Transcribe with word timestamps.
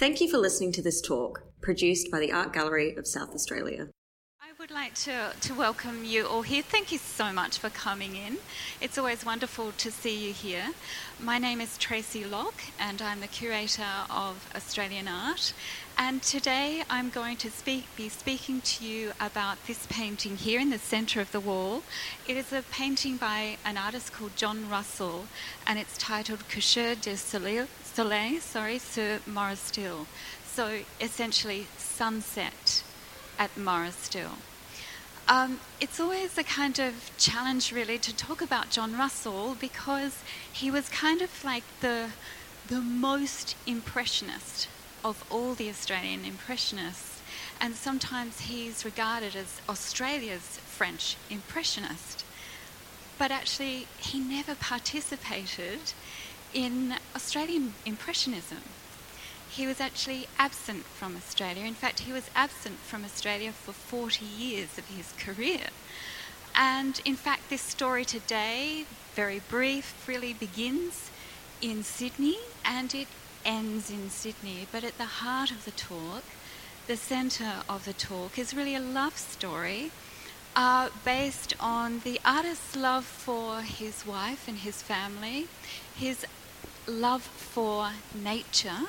Thank 0.00 0.22
you 0.22 0.30
for 0.30 0.38
listening 0.38 0.72
to 0.72 0.82
this 0.82 1.02
talk, 1.02 1.42
produced 1.60 2.10
by 2.10 2.20
the 2.20 2.32
Art 2.32 2.54
Gallery 2.54 2.96
of 2.96 3.06
South 3.06 3.34
Australia. 3.34 3.88
I 4.40 4.48
would 4.58 4.70
like 4.70 4.94
to, 4.94 5.32
to 5.38 5.52
welcome 5.52 6.06
you 6.06 6.26
all 6.26 6.40
here. 6.40 6.62
Thank 6.62 6.90
you 6.90 6.96
so 6.96 7.34
much 7.34 7.58
for 7.58 7.68
coming 7.68 8.16
in. 8.16 8.38
It's 8.80 8.96
always 8.96 9.26
wonderful 9.26 9.72
to 9.72 9.90
see 9.90 10.26
you 10.26 10.32
here. 10.32 10.70
My 11.20 11.36
name 11.36 11.60
is 11.60 11.76
Tracey 11.76 12.24
Lock, 12.24 12.54
and 12.78 13.02
I'm 13.02 13.20
the 13.20 13.26
curator 13.26 13.92
of 14.08 14.48
Australian 14.56 15.06
art. 15.06 15.52
And 15.98 16.22
today 16.22 16.82
I'm 16.88 17.10
going 17.10 17.36
to 17.36 17.50
speak, 17.50 17.84
be 17.94 18.08
speaking 18.08 18.62
to 18.62 18.86
you 18.86 19.12
about 19.20 19.66
this 19.66 19.86
painting 19.90 20.38
here 20.38 20.60
in 20.60 20.70
the 20.70 20.78
centre 20.78 21.20
of 21.20 21.30
the 21.30 21.40
wall. 21.40 21.82
It 22.26 22.38
is 22.38 22.54
a 22.54 22.62
painting 22.72 23.18
by 23.18 23.58
an 23.66 23.76
artist 23.76 24.14
called 24.14 24.34
John 24.34 24.66
Russell, 24.70 25.26
and 25.66 25.78
it's 25.78 25.98
titled 25.98 26.48
Coucher 26.48 26.94
de 26.94 27.18
Soleil, 27.18 27.66
Soleil 27.92 28.40
sorry, 28.40 28.78
Sir 28.78 29.18
sur 29.18 29.30
Morestil. 29.32 30.06
So 30.46 30.80
essentially, 31.00 31.66
sunset 31.76 32.84
at 33.36 33.50
Morestil. 33.56 34.30
Um, 35.28 35.58
it's 35.80 35.98
always 35.98 36.38
a 36.38 36.44
kind 36.44 36.78
of 36.78 37.10
challenge, 37.18 37.72
really, 37.72 37.98
to 37.98 38.14
talk 38.14 38.42
about 38.42 38.70
John 38.70 38.96
Russell 38.96 39.56
because 39.60 40.22
he 40.52 40.70
was 40.70 40.88
kind 40.88 41.20
of 41.20 41.44
like 41.44 41.64
the 41.80 42.10
the 42.68 42.80
most 42.80 43.56
impressionist 43.66 44.68
of 45.04 45.24
all 45.28 45.54
the 45.54 45.68
Australian 45.68 46.24
impressionists, 46.24 47.20
and 47.60 47.74
sometimes 47.74 48.42
he's 48.42 48.84
regarded 48.84 49.34
as 49.34 49.60
Australia's 49.68 50.60
French 50.64 51.16
impressionist. 51.28 52.24
But 53.18 53.32
actually, 53.32 53.88
he 53.98 54.20
never 54.20 54.54
participated 54.54 55.92
in 56.54 56.94
Australian 57.14 57.74
impressionism. 57.86 58.62
He 59.48 59.66
was 59.66 59.80
actually 59.80 60.28
absent 60.38 60.84
from 60.84 61.16
Australia. 61.16 61.64
In 61.64 61.74
fact, 61.74 62.00
he 62.00 62.12
was 62.12 62.30
absent 62.34 62.78
from 62.78 63.04
Australia 63.04 63.52
for 63.52 63.72
40 63.72 64.24
years 64.24 64.78
of 64.78 64.86
his 64.86 65.12
career. 65.18 65.68
And 66.54 67.00
in 67.04 67.16
fact, 67.16 67.50
this 67.50 67.60
story 67.60 68.04
today, 68.04 68.84
very 69.14 69.40
brief, 69.48 70.06
really 70.06 70.32
begins 70.32 71.10
in 71.60 71.82
Sydney 71.82 72.38
and 72.64 72.94
it 72.94 73.08
ends 73.44 73.90
in 73.90 74.10
Sydney. 74.10 74.66
But 74.70 74.84
at 74.84 74.98
the 74.98 75.20
heart 75.22 75.50
of 75.50 75.64
the 75.64 75.70
talk, 75.72 76.22
the 76.86 76.96
centre 76.96 77.62
of 77.68 77.84
the 77.84 77.92
talk, 77.92 78.38
is 78.38 78.54
really 78.54 78.74
a 78.74 78.80
love 78.80 79.16
story 79.16 79.90
uh, 80.56 80.88
based 81.04 81.54
on 81.60 82.00
the 82.00 82.20
artist's 82.24 82.76
love 82.76 83.04
for 83.04 83.60
his 83.60 84.06
wife 84.06 84.48
and 84.48 84.58
his 84.58 84.82
family, 84.82 85.46
his 85.94 86.26
love 86.86 87.22
for 87.22 87.90
nature, 88.14 88.88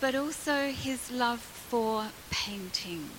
but 0.00 0.14
also 0.14 0.70
his 0.70 1.10
love 1.10 1.40
for 1.40 2.08
painting. 2.30 3.10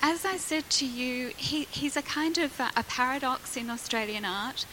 As 0.00 0.24
I 0.24 0.36
said 0.36 0.70
to 0.70 0.86
you, 0.86 1.28
he, 1.36 1.64
he's 1.64 1.96
a 1.96 2.02
kind 2.02 2.38
of 2.38 2.60
a, 2.60 2.70
a 2.76 2.84
paradox 2.84 3.56
in 3.56 3.68
Australian 3.68 4.24
art. 4.24 4.64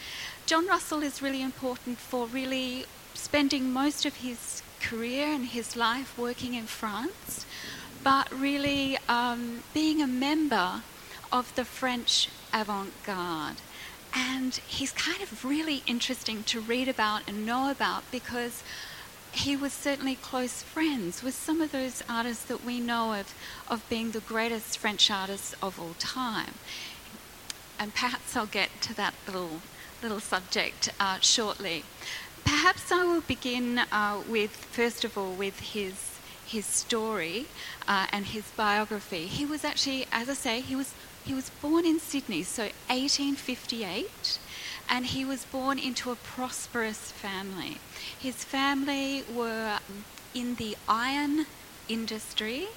John 0.46 0.68
Russell 0.68 1.02
is 1.02 1.22
really 1.22 1.42
important 1.42 1.98
for 1.98 2.28
really 2.28 2.86
spending 3.16 3.72
most 3.72 4.06
of 4.06 4.18
his 4.18 4.62
career 4.80 5.26
and 5.28 5.46
his 5.46 5.76
life 5.76 6.16
working 6.18 6.54
in 6.54 6.66
France, 6.66 7.46
but 8.04 8.32
really 8.32 8.98
um, 9.10 9.64
being 9.74 10.02
a 10.02 10.08
member 10.08 10.84
of 11.32 11.54
the 11.56 11.66
French 11.66 12.30
avant 12.54 12.94
garde. 13.04 13.58
And 14.16 14.56
he's 14.56 14.92
kind 14.92 15.22
of 15.22 15.44
really 15.44 15.84
interesting 15.86 16.44
to 16.44 16.62
read 16.62 16.88
about 16.88 17.24
and 17.28 17.46
know 17.46 17.70
about 17.70 18.04
because 18.12 18.64
he 19.34 19.58
was 19.58 19.74
certainly 19.74 20.16
close 20.16 20.62
friends 20.62 21.22
with 21.22 21.34
some 21.34 21.60
of 21.60 21.74
those 21.74 22.02
artists 22.08 22.46
that 22.46 22.64
we 22.64 22.80
know 22.80 23.14
of, 23.14 23.34
of 23.68 23.88
being 23.90 24.12
the 24.12 24.22
greatest 24.22 24.78
French 24.78 25.12
artists 25.12 25.54
of 25.62 25.78
all 25.80 25.96
time. 26.00 26.54
And 27.78 27.94
perhaps 27.94 28.38
I'll 28.38 28.46
get 28.46 28.70
to 28.84 28.96
that 28.96 29.14
little, 29.28 29.60
little 30.02 30.22
subject 30.22 30.90
uh, 30.98 31.20
shortly. 31.20 31.84
Perhaps 32.46 32.92
I 32.94 33.04
will 33.04 33.22
begin 33.22 33.80
uh, 33.92 34.22
with, 34.30 34.52
first 34.52 35.04
of 35.04 35.18
all, 35.18 35.34
with 35.34 35.60
his 35.60 36.12
his 36.46 36.66
story 36.66 37.48
uh, 37.88 38.06
and 38.12 38.28
his 38.28 38.44
biography. 38.52 39.26
He 39.26 39.46
was 39.46 39.66
actually, 39.66 40.06
as 40.12 40.30
I 40.30 40.34
say, 40.34 40.62
he 40.62 40.76
was 40.76 40.94
he 41.26 41.34
was 41.34 41.50
born 41.50 41.86
in 41.86 42.00
Sydney, 42.00 42.44
so 42.44 42.64
1858, 42.88 44.40
and 44.88 45.08
he 45.08 45.26
was 45.26 45.46
born 45.46 45.80
into 45.80 46.12
a 46.12 46.16
prosperous 46.16 47.12
family. 47.12 47.80
His 48.18 48.44
family 48.44 49.24
were 49.34 49.80
in 50.36 50.56
the 50.56 50.78
iron 50.88 51.48
industry, 51.90 52.68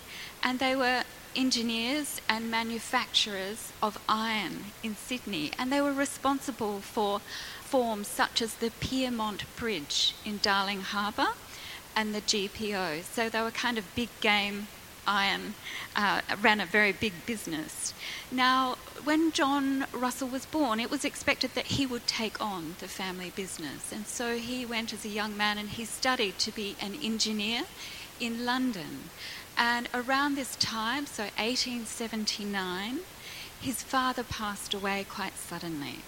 and 0.42 0.58
they 0.58 0.74
were 0.74 1.04
engineers 1.36 2.22
and 2.28 2.50
manufacturers 2.50 3.72
of 3.82 3.98
iron 4.08 4.64
in 4.82 4.96
Sydney, 4.96 5.52
and 5.58 5.70
they 5.70 5.82
were 5.82 5.92
responsible 5.92 6.80
for 6.80 7.20
forms 7.60 8.08
such 8.08 8.40
as 8.40 8.54
the 8.54 8.70
Pyrmont 8.80 9.44
Bridge 9.56 10.14
in 10.24 10.38
Darling 10.40 10.80
Harbour 10.80 11.28
and 11.94 12.14
the 12.14 12.22
GPO. 12.22 13.02
So 13.02 13.28
they 13.28 13.42
were 13.42 13.50
kind 13.50 13.76
of 13.76 13.94
big 13.94 14.08
game 14.20 14.68
iron, 15.08 15.54
uh, 15.96 16.20
ran 16.40 16.60
a 16.60 16.66
very 16.66 16.92
big 16.92 17.14
business. 17.26 17.94
Now, 18.30 18.76
when 19.02 19.32
John 19.32 19.86
Russell 19.92 20.28
was 20.28 20.46
born, 20.46 20.78
it 20.78 20.90
was 20.90 21.04
expected 21.04 21.54
that 21.54 21.66
he 21.66 21.86
would 21.86 22.06
take 22.06 22.40
on 22.40 22.76
the 22.78 22.88
family 22.88 23.32
business. 23.34 23.90
And 23.90 24.06
so 24.06 24.36
he 24.36 24.66
went 24.66 24.92
as 24.92 25.04
a 25.04 25.08
young 25.08 25.36
man 25.36 25.56
and 25.58 25.70
he 25.70 25.84
studied 25.84 26.38
to 26.40 26.52
be 26.52 26.76
an 26.80 26.94
engineer 27.02 27.62
in 28.20 28.44
London. 28.44 29.10
And 29.56 29.88
around 29.92 30.34
this 30.34 30.56
time, 30.56 31.06
so 31.06 31.24
1879, 31.24 33.00
his 33.60 33.82
father 33.82 34.22
passed 34.22 34.74
away 34.74 35.06
quite 35.08 35.36
suddenly. 35.36 36.00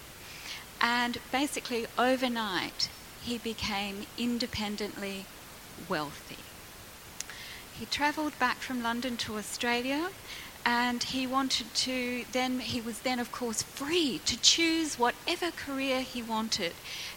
And 0.79 1.17
basically, 1.31 1.85
overnight, 1.97 2.89
he 3.21 3.37
became 3.37 4.07
independently 4.17 5.25
wealthy. 5.89 6.37
He 7.79 7.85
travelled 7.85 8.37
back 8.39 8.57
from 8.57 8.83
London 8.83 9.17
to 9.17 9.37
Australia 9.37 10.09
and 10.65 11.01
he 11.01 11.25
wanted 11.25 11.73
to 11.73 12.23
then 12.31 12.59
he 12.59 12.79
was 12.79 12.99
then 12.99 13.19
of 13.19 13.31
course 13.31 13.63
free 13.63 14.19
to 14.25 14.39
choose 14.39 14.99
whatever 14.99 15.49
career 15.51 16.01
he 16.01 16.21
wanted. 16.21 16.73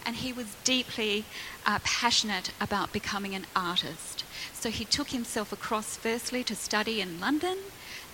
And 0.06 0.16
he 0.16 0.32
was 0.32 0.56
deeply 0.64 1.25
uh, 1.66 1.78
passionate 1.84 2.53
about 2.60 2.93
becoming 2.93 3.34
an 3.34 3.47
artist. 3.54 4.25
So 4.53 4.70
he 4.70 4.84
took 4.84 5.09
himself 5.09 5.53
across 5.53 5.97
firstly 5.97 6.43
to 6.44 6.54
study 6.54 7.00
in 7.00 7.20
london 7.20 7.59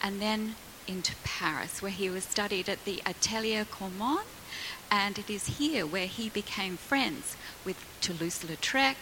and 0.02 0.20
then 0.20 0.56
into 0.88 1.14
paris 1.22 1.80
where 1.80 1.92
he 1.92 2.10
was 2.10 2.24
studied 2.24 2.68
at 2.68 2.84
the 2.84 3.02
atelier 3.06 3.64
Cormon. 3.64 4.24
And 4.90 5.18
it 5.18 5.30
is 5.30 5.58
here 5.58 5.86
where 5.86 6.08
he 6.08 6.28
became 6.28 6.76
friends 6.76 7.36
with 7.64 7.76
toulouse-lautrec 8.00 8.96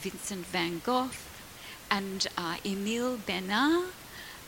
vincent 0.00 0.46
van 0.46 0.80
gogh 0.84 1.10
and 1.92 2.26
uh, 2.38 2.56
Emile 2.64 3.18
Bernard, 3.18 3.90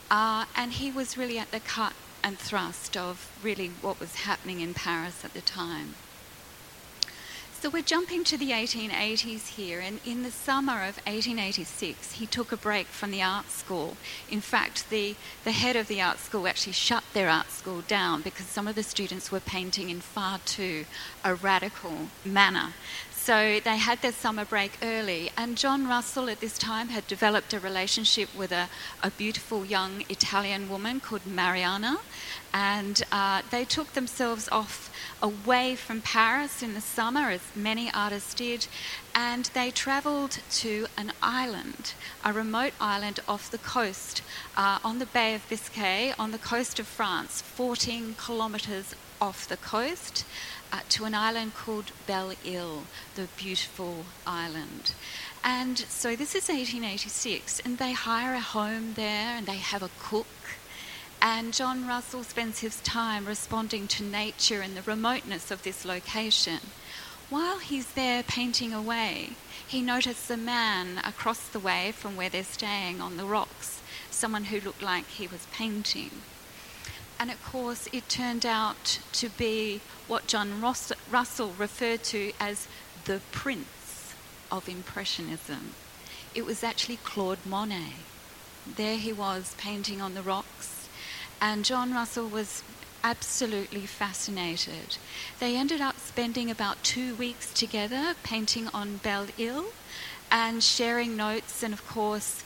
uh, 0.09 0.45
and 0.55 0.73
he 0.73 0.89
was 0.89 1.15
really 1.15 1.37
at 1.37 1.51
the 1.51 1.59
cut 1.59 1.93
and 2.23 2.39
thrust 2.39 2.97
of 2.97 3.31
really 3.43 3.67
what 3.81 3.99
was 3.99 4.15
happening 4.15 4.61
in 4.61 4.73
Paris 4.73 5.23
at 5.23 5.35
the 5.35 5.41
time. 5.41 5.93
So 7.61 7.69
we're 7.69 7.83
jumping 7.83 8.23
to 8.25 8.37
the 8.37 8.49
1880s 8.49 9.55
here, 9.55 9.79
and 9.79 9.99
in 10.05 10.23
the 10.23 10.31
summer 10.31 10.83
of 10.83 10.97
1886, 11.05 12.13
he 12.13 12.25
took 12.25 12.51
a 12.51 12.57
break 12.57 12.87
from 12.87 13.11
the 13.11 13.21
art 13.21 13.49
school. 13.51 13.95
In 14.29 14.41
fact, 14.41 14.89
the, 14.89 15.15
the 15.43 15.51
head 15.51 15.75
of 15.75 15.87
the 15.87 16.01
art 16.01 16.19
school 16.19 16.47
actually 16.47 16.73
shut 16.73 17.03
their 17.13 17.29
art 17.29 17.51
school 17.51 17.81
down 17.81 18.21
because 18.21 18.47
some 18.47 18.67
of 18.67 18.75
the 18.75 18.83
students 18.83 19.31
were 19.31 19.39
painting 19.39 19.89
in 19.89 19.99
far 19.99 20.39
too 20.45 20.85
a 21.23 21.35
radical 21.35 22.09
manner. 22.23 22.73
So 23.25 23.59
they 23.59 23.77
had 23.77 24.03
their 24.03 24.11
summer 24.11 24.45
break 24.45 24.77
early, 24.83 25.31
and 25.35 25.57
John 25.57 25.87
Russell 25.87 26.29
at 26.29 26.41
this 26.41 26.59
time 26.59 26.89
had 26.89 27.07
developed 27.07 27.55
a 27.55 27.59
relationship 27.59 28.29
with 28.37 28.51
a, 28.51 28.69
a 29.01 29.09
beautiful 29.09 29.65
young 29.65 30.03
Italian 30.09 30.69
woman 30.69 30.99
called 30.99 31.25
Mariana, 31.25 31.97
and 32.53 33.01
uh, 33.11 33.41
they 33.49 33.65
took 33.65 33.93
themselves 33.93 34.47
off 34.51 34.91
away 35.23 35.75
from 35.75 36.01
Paris 36.01 36.61
in 36.61 36.75
the 36.75 36.81
summer, 36.81 37.31
as 37.31 37.41
many 37.55 37.91
artists 37.95 38.35
did, 38.35 38.67
and 39.15 39.45
they 39.55 39.71
travelled 39.71 40.37
to 40.51 40.85
an 40.95 41.11
island, 41.23 41.95
a 42.23 42.31
remote 42.31 42.73
island 42.79 43.21
off 43.27 43.49
the 43.49 43.57
coast, 43.57 44.21
uh, 44.55 44.77
on 44.83 44.99
the 44.99 45.07
Bay 45.07 45.33
of 45.33 45.49
Biscay, 45.49 46.13
on 46.19 46.29
the 46.29 46.37
coast 46.37 46.79
of 46.79 46.85
France, 46.85 47.41
14 47.41 48.17
kilometres 48.23 48.93
off 49.19 49.47
the 49.47 49.57
coast 49.57 50.25
uh, 50.71 50.79
to 50.89 51.05
an 51.05 51.15
island 51.15 51.53
called 51.53 51.91
Belle 52.07 52.33
Ile, 52.45 52.83
the 53.15 53.27
beautiful 53.37 54.05
island. 54.25 54.93
And 55.43 55.77
so 55.77 56.15
this 56.15 56.33
is 56.35 56.49
1886, 56.49 57.61
and 57.61 57.77
they 57.77 57.93
hire 57.93 58.33
a 58.33 58.39
home 58.39 58.93
there 58.95 59.37
and 59.37 59.45
they 59.45 59.57
have 59.57 59.83
a 59.83 59.89
cook. 59.99 60.25
And 61.21 61.53
John 61.53 61.87
Russell 61.87 62.23
spends 62.23 62.59
his 62.59 62.81
time 62.81 63.25
responding 63.25 63.87
to 63.89 64.03
nature 64.03 64.61
and 64.61 64.75
the 64.75 64.81
remoteness 64.81 65.51
of 65.51 65.63
this 65.63 65.85
location. 65.85 66.59
While 67.29 67.59
he's 67.59 67.93
there 67.93 68.21
painting 68.21 68.73
away, 68.73 69.31
he 69.67 69.81
notices 69.81 70.29
a 70.29 70.37
man 70.37 70.99
across 71.03 71.47
the 71.47 71.59
way 71.59 71.91
from 71.91 72.15
where 72.15 72.29
they're 72.29 72.43
staying 72.43 73.01
on 73.01 73.17
the 73.17 73.25
rocks, 73.25 73.81
someone 74.11 74.45
who 74.45 74.59
looked 74.59 74.83
like 74.83 75.07
he 75.07 75.25
was 75.25 75.47
painting. 75.51 76.11
And 77.19 77.31
of 77.31 77.43
course, 77.43 77.87
it 77.93 78.09
turned 78.09 78.45
out 78.45 78.99
to 79.13 79.29
be 79.29 79.81
what 80.07 80.27
John 80.27 80.61
Russell 80.61 81.53
referred 81.57 82.03
to 82.03 82.33
as 82.39 82.67
the 83.05 83.21
prince 83.31 84.13
of 84.51 84.67
Impressionism. 84.67 85.71
It 86.33 86.45
was 86.45 86.63
actually 86.63 86.97
Claude 86.97 87.45
Monet. 87.45 87.93
There 88.67 88.97
he 88.97 89.13
was 89.13 89.55
painting 89.57 90.01
on 90.01 90.13
the 90.13 90.21
rocks, 90.21 90.89
and 91.41 91.63
John 91.63 91.93
Russell 91.93 92.27
was 92.27 92.63
absolutely 93.03 93.85
fascinated. 93.85 94.97
They 95.39 95.55
ended 95.55 95.79
up 95.79 95.99
spending 95.99 96.49
about 96.49 96.83
two 96.83 97.15
weeks 97.15 97.53
together 97.53 98.15
painting 98.23 98.67
on 98.73 98.97
Belle 98.97 99.27
Ile 99.39 99.67
and 100.31 100.63
sharing 100.63 101.15
notes 101.15 101.61
and, 101.61 101.73
of 101.73 101.87
course, 101.87 102.43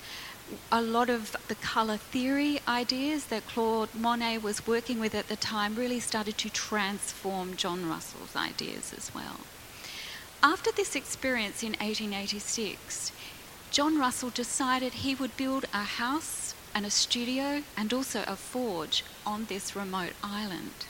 a 0.72 0.82
lot 0.82 1.10
of 1.10 1.36
the 1.48 1.56
colour 1.56 1.98
theory 1.98 2.60
ideas 2.68 3.26
that 3.26 3.48
Claude 3.48 3.94
Monet 3.94 4.40
was 4.40 4.66
working 4.68 5.00
with 5.00 5.16
at 5.16 5.28
the 5.28 5.36
time 5.36 5.76
really 5.76 6.00
started 6.00 6.38
to 6.40 6.50
transform 6.50 7.56
John 7.56 7.88
Russell's 7.88 8.36
ideas 8.36 8.94
as 8.96 9.14
well. 9.14 9.42
After 10.42 10.72
this 10.72 10.96
experience 10.96 11.64
in 11.64 11.74
1886, 11.74 13.12
John 13.72 14.00
Russell 14.00 14.30
decided 14.30 14.94
he 14.94 15.14
would 15.16 15.36
build 15.38 15.66
a 15.74 15.84
house 15.84 16.56
and 16.74 16.86
a 16.86 16.90
studio 16.90 17.64
and 17.76 17.94
also 17.94 18.24
a 18.26 18.36
forge 18.36 19.04
on 19.26 19.46
this 19.46 19.76
remote 19.76 20.14
island. 20.24 20.86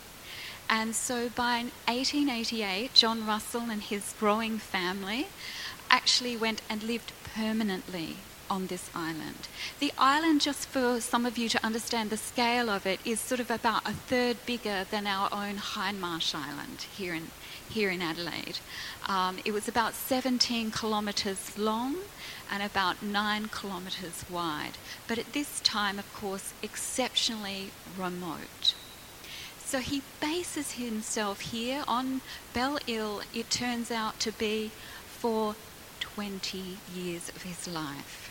And 0.69 0.95
so 0.95 1.29
by 1.29 1.65
1888, 1.87 2.93
John 2.93 3.25
Russell 3.25 3.69
and 3.71 3.81
his 3.81 4.13
growing 4.19 4.59
family 4.59 5.27
actually 5.89 6.37
went 6.37 6.61
and 6.69 6.83
lived 6.83 7.11
permanently 7.33 8.17
on 8.49 8.67
this 8.67 8.89
island. 8.95 9.47
The 9.79 9.93
island, 9.97 10.41
just 10.41 10.67
for 10.67 10.99
some 10.99 11.25
of 11.25 11.37
you 11.37 11.49
to 11.49 11.65
understand 11.65 12.09
the 12.09 12.17
scale 12.17 12.69
of 12.69 12.85
it, 12.85 12.99
is 13.05 13.19
sort 13.19 13.39
of 13.39 13.51
about 13.51 13.87
a 13.87 13.93
third 13.93 14.37
bigger 14.45 14.85
than 14.89 15.07
our 15.07 15.29
own 15.31 15.55
Hindmarsh 15.57 16.33
Island 16.35 16.85
here 16.95 17.13
in, 17.13 17.27
here 17.69 17.89
in 17.89 18.01
Adelaide. 18.01 18.59
Um, 19.07 19.39
it 19.45 19.51
was 19.51 19.67
about 19.67 19.93
17 19.93 20.71
kilometres 20.71 21.57
long 21.57 21.95
and 22.51 22.63
about 22.63 23.03
9 23.03 23.49
kilometres 23.49 24.25
wide, 24.29 24.77
but 25.07 25.17
at 25.17 25.33
this 25.33 25.59
time, 25.61 25.99
of 25.99 26.13
course, 26.13 26.53
exceptionally 26.63 27.71
remote. 27.97 28.73
So 29.63 29.79
he 29.79 30.01
bases 30.19 30.71
himself 30.71 31.41
here 31.41 31.83
on 31.87 32.21
Belle 32.53 32.79
Ile, 32.89 33.21
it 33.33 33.51
turns 33.51 33.91
out 33.91 34.19
to 34.21 34.31
be 34.31 34.71
for 35.05 35.55
20 35.99 36.77
years 36.95 37.29
of 37.29 37.43
his 37.43 37.67
life. 37.67 38.28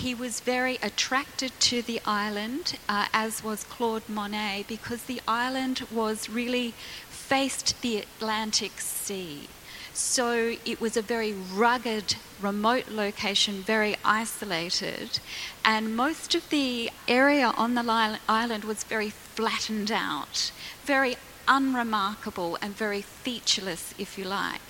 He 0.00 0.14
was 0.14 0.40
very 0.40 0.78
attracted 0.82 1.52
to 1.60 1.82
the 1.82 2.00
island, 2.06 2.78
uh, 2.88 3.08
as 3.12 3.44
was 3.44 3.64
Claude 3.64 4.08
Monet, 4.08 4.64
because 4.66 5.02
the 5.02 5.20
island 5.28 5.82
was 5.92 6.30
really 6.30 6.72
faced 7.10 7.78
the 7.82 7.98
Atlantic 7.98 8.80
Sea. 8.80 9.46
So 9.92 10.56
it 10.64 10.80
was 10.80 10.96
a 10.96 11.02
very 11.02 11.34
rugged, 11.34 12.16
remote 12.40 12.88
location, 12.88 13.62
very 13.62 13.94
isolated, 14.02 15.20
and 15.66 15.94
most 15.94 16.34
of 16.34 16.48
the 16.48 16.90
area 17.06 17.52
on 17.58 17.74
the 17.74 18.18
island 18.26 18.64
was 18.64 18.84
very 18.84 19.10
flattened 19.10 19.92
out, 19.92 20.50
very 20.82 21.16
unremarkable, 21.46 22.56
and 22.62 22.74
very 22.74 23.02
featureless, 23.02 23.92
if 23.98 24.16
you 24.16 24.24
like. 24.24 24.62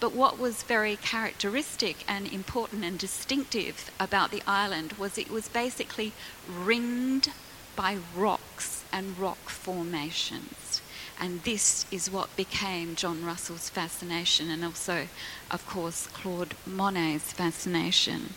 But 0.00 0.14
what 0.14 0.38
was 0.38 0.62
very 0.62 0.96
characteristic 0.96 2.04
and 2.06 2.32
important 2.32 2.84
and 2.84 2.98
distinctive 2.98 3.90
about 3.98 4.30
the 4.30 4.42
island 4.46 4.92
was 4.92 5.18
it 5.18 5.30
was 5.30 5.48
basically 5.48 6.12
ringed 6.48 7.32
by 7.74 7.98
rocks 8.16 8.84
and 8.92 9.18
rock 9.18 9.48
formations. 9.48 10.80
And 11.20 11.42
this 11.42 11.84
is 11.90 12.10
what 12.10 12.36
became 12.36 12.94
John 12.94 13.24
Russell's 13.24 13.68
fascination 13.68 14.50
and 14.50 14.64
also, 14.64 15.08
of 15.50 15.66
course, 15.66 16.06
Claude 16.06 16.54
Monet's 16.64 17.32
fascination. 17.32 18.34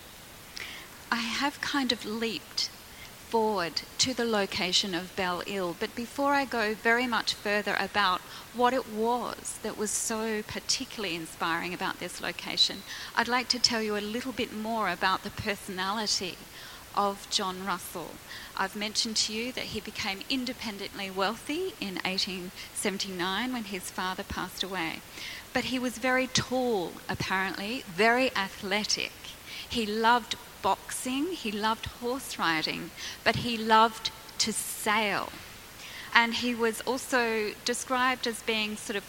I 1.12 1.18
have 1.18 1.62
kind 1.62 1.92
of 1.92 2.06
leaped 2.06 2.70
forward 3.32 3.84
to 3.98 4.14
the 4.14 4.26
location 4.26 4.94
of 4.94 5.16
Belle 5.16 5.42
Ile. 5.50 5.74
But 5.80 5.96
before 5.96 6.34
I 6.34 6.44
go 6.44 6.74
very 6.74 7.08
much 7.08 7.34
further 7.34 7.78
about 7.80 8.20
what 8.54 8.74
it 8.74 8.90
was 8.90 9.58
that 9.64 9.78
was 9.78 9.90
so 9.90 10.44
particularly 10.44 11.16
inspiring 11.16 11.74
about 11.74 12.02
this 12.02 12.20
location, 12.20 12.84
I'd 13.16 13.30
like 13.30 13.48
to 13.50 13.60
tell 13.60 13.82
you 13.82 13.96
a 13.96 14.12
little 14.16 14.34
bit 14.34 14.54
more 14.54 14.90
about 14.90 15.24
the 15.24 15.30
personality 15.30 16.38
of 16.94 17.26
John 17.30 17.66
Russell. 17.66 18.12
I've 18.58 18.76
mentioned 18.76 19.16
to 19.18 19.34
you 19.34 19.54
that 19.54 19.72
he 19.72 19.80
became 19.80 20.20
independently 20.30 21.10
wealthy 21.10 21.74
in 21.80 21.96
1879 22.04 23.54
when 23.54 23.64
his 23.64 23.90
father 23.90 24.24
passed 24.24 24.62
away. 24.62 25.00
But 25.54 25.66
he 25.66 25.80
was 25.80 26.00
very 26.00 26.28
tall, 26.28 26.92
apparently, 27.08 27.86
very 27.88 28.36
athletic. 28.36 29.14
He 29.70 29.86
loved 29.86 30.36
boxing, 30.62 31.28
he 31.28 31.52
loved 31.52 31.86
horse 31.86 32.38
riding, 32.38 32.92
but 33.24 33.38
he 33.38 33.58
loved 33.58 34.12
to 34.40 34.54
sail. 34.54 35.30
And 36.14 36.36
he 36.36 36.54
was 36.54 36.82
also 36.82 37.52
described 37.64 38.28
as 38.28 38.42
being 38.42 38.76
sort 38.76 38.98
of 38.98 39.04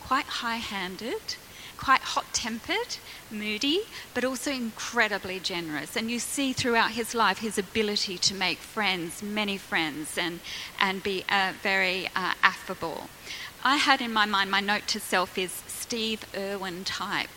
quite 0.00 0.26
high 0.26 0.56
handed, 0.56 1.36
quite 1.76 2.00
hot 2.00 2.26
tempered, 2.32 2.96
moody, 3.30 3.80
but 4.14 4.24
also 4.24 4.50
incredibly 4.50 5.38
generous. 5.38 5.96
And 5.96 6.10
you 6.10 6.18
see 6.18 6.52
throughout 6.52 6.92
his 6.92 7.14
life 7.14 7.38
his 7.38 7.58
ability 7.58 8.18
to 8.18 8.34
make 8.34 8.58
friends, 8.58 9.22
many 9.22 9.56
friends, 9.56 10.18
and, 10.18 10.40
and 10.78 11.02
be 11.02 11.24
uh, 11.28 11.52
very 11.62 12.06
uh, 12.08 12.34
affable. 12.42 13.08
I 13.64 13.76
had 13.76 14.00
in 14.00 14.12
my 14.12 14.26
mind, 14.26 14.50
my 14.50 14.60
note 14.60 14.86
to 14.88 15.00
self 15.00 15.36
is 15.36 15.62
Steve 15.66 16.24
Irwin 16.36 16.84
type. 16.84 17.30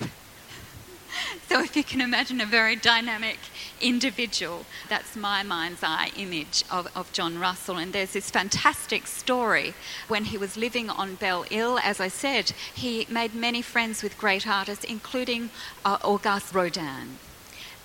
so 1.49 1.61
if 1.61 1.75
you 1.75 1.83
can 1.83 2.01
imagine 2.01 2.41
a 2.41 2.45
very 2.45 2.75
dynamic 2.75 3.37
individual, 3.81 4.65
that's 4.89 5.15
my 5.15 5.43
mind's 5.43 5.83
eye 5.83 6.11
image 6.17 6.63
of, 6.71 6.87
of 6.95 7.11
John 7.13 7.39
Russell. 7.39 7.77
And 7.77 7.93
there's 7.93 8.13
this 8.13 8.29
fantastic 8.29 9.07
story 9.07 9.73
when 10.07 10.25
he 10.25 10.37
was 10.37 10.57
living 10.57 10.89
on 10.89 11.15
Belle 11.15 11.45
Isle. 11.51 11.79
As 11.79 11.99
I 11.99 12.07
said, 12.07 12.51
he 12.73 13.07
made 13.09 13.33
many 13.33 13.61
friends 13.61 14.03
with 14.03 14.17
great 14.17 14.47
artists, 14.47 14.83
including 14.83 15.49
uh, 15.85 15.97
Auguste 16.03 16.53
Rodin. 16.53 17.17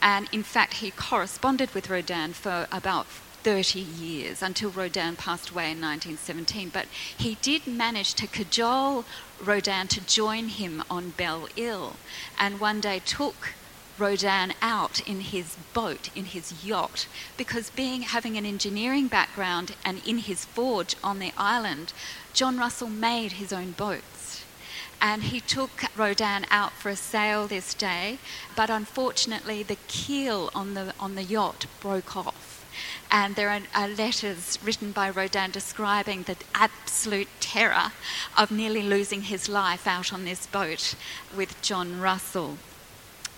And 0.01 0.29
in 0.33 0.43
fact, 0.43 0.75
he 0.75 0.91
corresponded 0.93 1.75
with 1.75 1.91
Rodin 1.91 2.33
for 2.33 2.69
about 2.71 3.07
30 3.43 3.81
years 3.81 4.43
until 4.43 4.71
Rodin 4.71 5.17
passed 5.17 5.51
away 5.51 5.71
in 5.71 5.81
1917. 5.81 6.71
But 6.71 6.87
he 7.17 7.37
did 7.41 7.67
manage 7.67 8.15
to 8.15 8.27
cajole 8.27 9.05
Rodin 9.43 9.89
to 9.89 10.01
join 10.01 10.49
him 10.49 10.83
on 10.91 11.11
Belle 11.11 11.49
Ile 11.57 11.97
and 12.39 12.61
one 12.61 12.81
day 12.81 13.01
took 13.05 13.55
Rodin 13.99 14.55
out 14.63 15.01
in 15.09 15.21
his 15.21 15.57
boat, 15.73 16.11
in 16.15 16.27
his 16.27 16.65
yacht, 16.65 17.09
because 17.37 17.71
being 17.71 18.03
having 18.03 18.37
an 18.37 18.47
engineering 18.47 19.09
background 19.09 19.75
and 19.85 20.01
in 20.07 20.19
his 20.19 20.45
forge 20.45 20.95
on 21.03 21.19
the 21.19 21.33
island, 21.37 21.93
John 22.33 22.59
Russell 22.59 22.89
made 22.89 23.33
his 23.33 23.53
own 23.53 23.73
boats. 23.73 24.45
And 25.01 25.25
he 25.25 25.41
took 25.41 25.83
Rodin 25.97 26.47
out 26.51 26.73
for 26.73 26.91
a 26.91 26.97
sail 26.97 27.47
this 27.47 27.75
day, 27.75 28.19
but 28.55 28.71
unfortunately 28.71 29.63
the 29.63 29.79
keel 29.89 30.51
on 30.55 30.75
the 30.75 30.93
on 30.99 31.15
the 31.15 31.23
yacht 31.23 31.67
broke 31.81 32.17
off 32.17 32.58
and 33.11 33.37
there 33.37 33.49
are, 33.49 33.61
are, 33.75 33.89
letters 33.89 34.59
written 34.63 34.93
by 34.93 35.11
Rodin 35.11 35.51
describing 35.51 36.23
the 36.23 36.37
absolute 36.55 37.29
terror 37.41 37.93
of 38.37 38.51
nearly 38.51 38.83
losing 38.83 39.23
his 39.23 39.49
life 39.49 39.87
out 39.87 40.13
on 40.13 40.25
this 40.25 40.47
boat 40.47 40.95
with 41.37 41.61
John 41.63 42.01
Russell. 42.01 42.59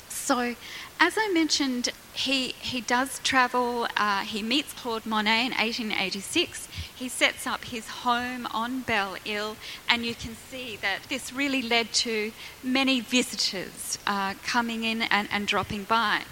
So, 0.08 0.54
as 1.00 1.16
I 1.18 1.28
mentioned, 1.32 1.88
he, 2.12 2.48
he 2.60 2.80
does 2.80 3.18
travel. 3.20 3.88
Uh, 3.96 4.20
he 4.20 4.42
meets 4.42 4.72
Claude 4.74 5.06
Monet 5.06 5.46
in 5.46 5.52
1886. 5.52 6.68
He 6.94 7.08
sets 7.08 7.46
up 7.46 7.64
his 7.64 7.88
home 7.88 8.46
on 8.52 8.82
Belle 8.82 9.16
Ile, 9.26 9.56
and 9.88 10.04
you 10.04 10.14
can 10.14 10.36
see 10.36 10.76
that 10.76 11.04
this 11.08 11.32
really 11.32 11.62
led 11.62 11.92
to 11.94 12.32
many 12.62 13.00
visitors 13.00 13.98
uh, 14.06 14.34
coming 14.44 14.84
in 14.84 15.02
and, 15.02 15.28
and 15.32 15.46
dropping 15.46 15.84
by. 15.84 16.22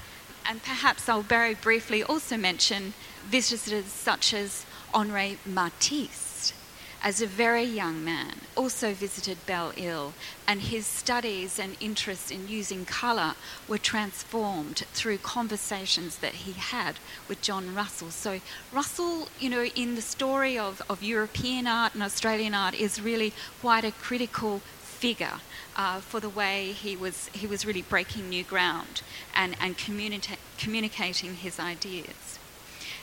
And 0.48 0.62
perhaps 0.62 1.10
I'll 1.10 1.20
very 1.20 1.52
briefly 1.52 2.02
also 2.02 2.38
mention 2.38 2.94
visitors 3.26 3.84
such 3.84 4.32
as 4.32 4.64
Henri 4.94 5.36
Matisse, 5.44 6.54
as 7.02 7.20
a 7.20 7.26
very 7.26 7.64
young 7.64 8.02
man, 8.02 8.40
also 8.56 8.94
visited 8.94 9.44
Belle 9.44 9.74
Ile, 9.78 10.14
and 10.46 10.62
his 10.62 10.86
studies 10.86 11.58
and 11.58 11.76
interest 11.80 12.32
in 12.32 12.48
using 12.48 12.86
colour 12.86 13.34
were 13.68 13.76
transformed 13.76 14.78
through 14.94 15.18
conversations 15.18 16.16
that 16.16 16.32
he 16.32 16.52
had 16.52 16.96
with 17.28 17.42
John 17.42 17.74
Russell. 17.74 18.10
So, 18.10 18.40
Russell, 18.72 19.28
you 19.38 19.50
know, 19.50 19.66
in 19.76 19.96
the 19.96 20.02
story 20.02 20.58
of, 20.58 20.80
of 20.88 21.02
European 21.02 21.66
art 21.66 21.92
and 21.92 22.02
Australian 22.02 22.54
art, 22.54 22.74
is 22.74 23.02
really 23.02 23.34
quite 23.60 23.84
a 23.84 23.92
critical 23.92 24.60
figure 24.80 25.40
uh, 25.78 26.00
for 26.00 26.18
the 26.18 26.28
way 26.28 26.72
he 26.72 26.96
was, 26.96 27.28
he 27.32 27.46
was 27.46 27.64
really 27.64 27.82
breaking 27.82 28.28
new 28.28 28.42
ground 28.42 29.02
and, 29.34 29.56
and 29.60 29.78
communica- 29.78 30.36
communicating 30.58 31.36
his 31.36 31.60
ideas. 31.60 32.38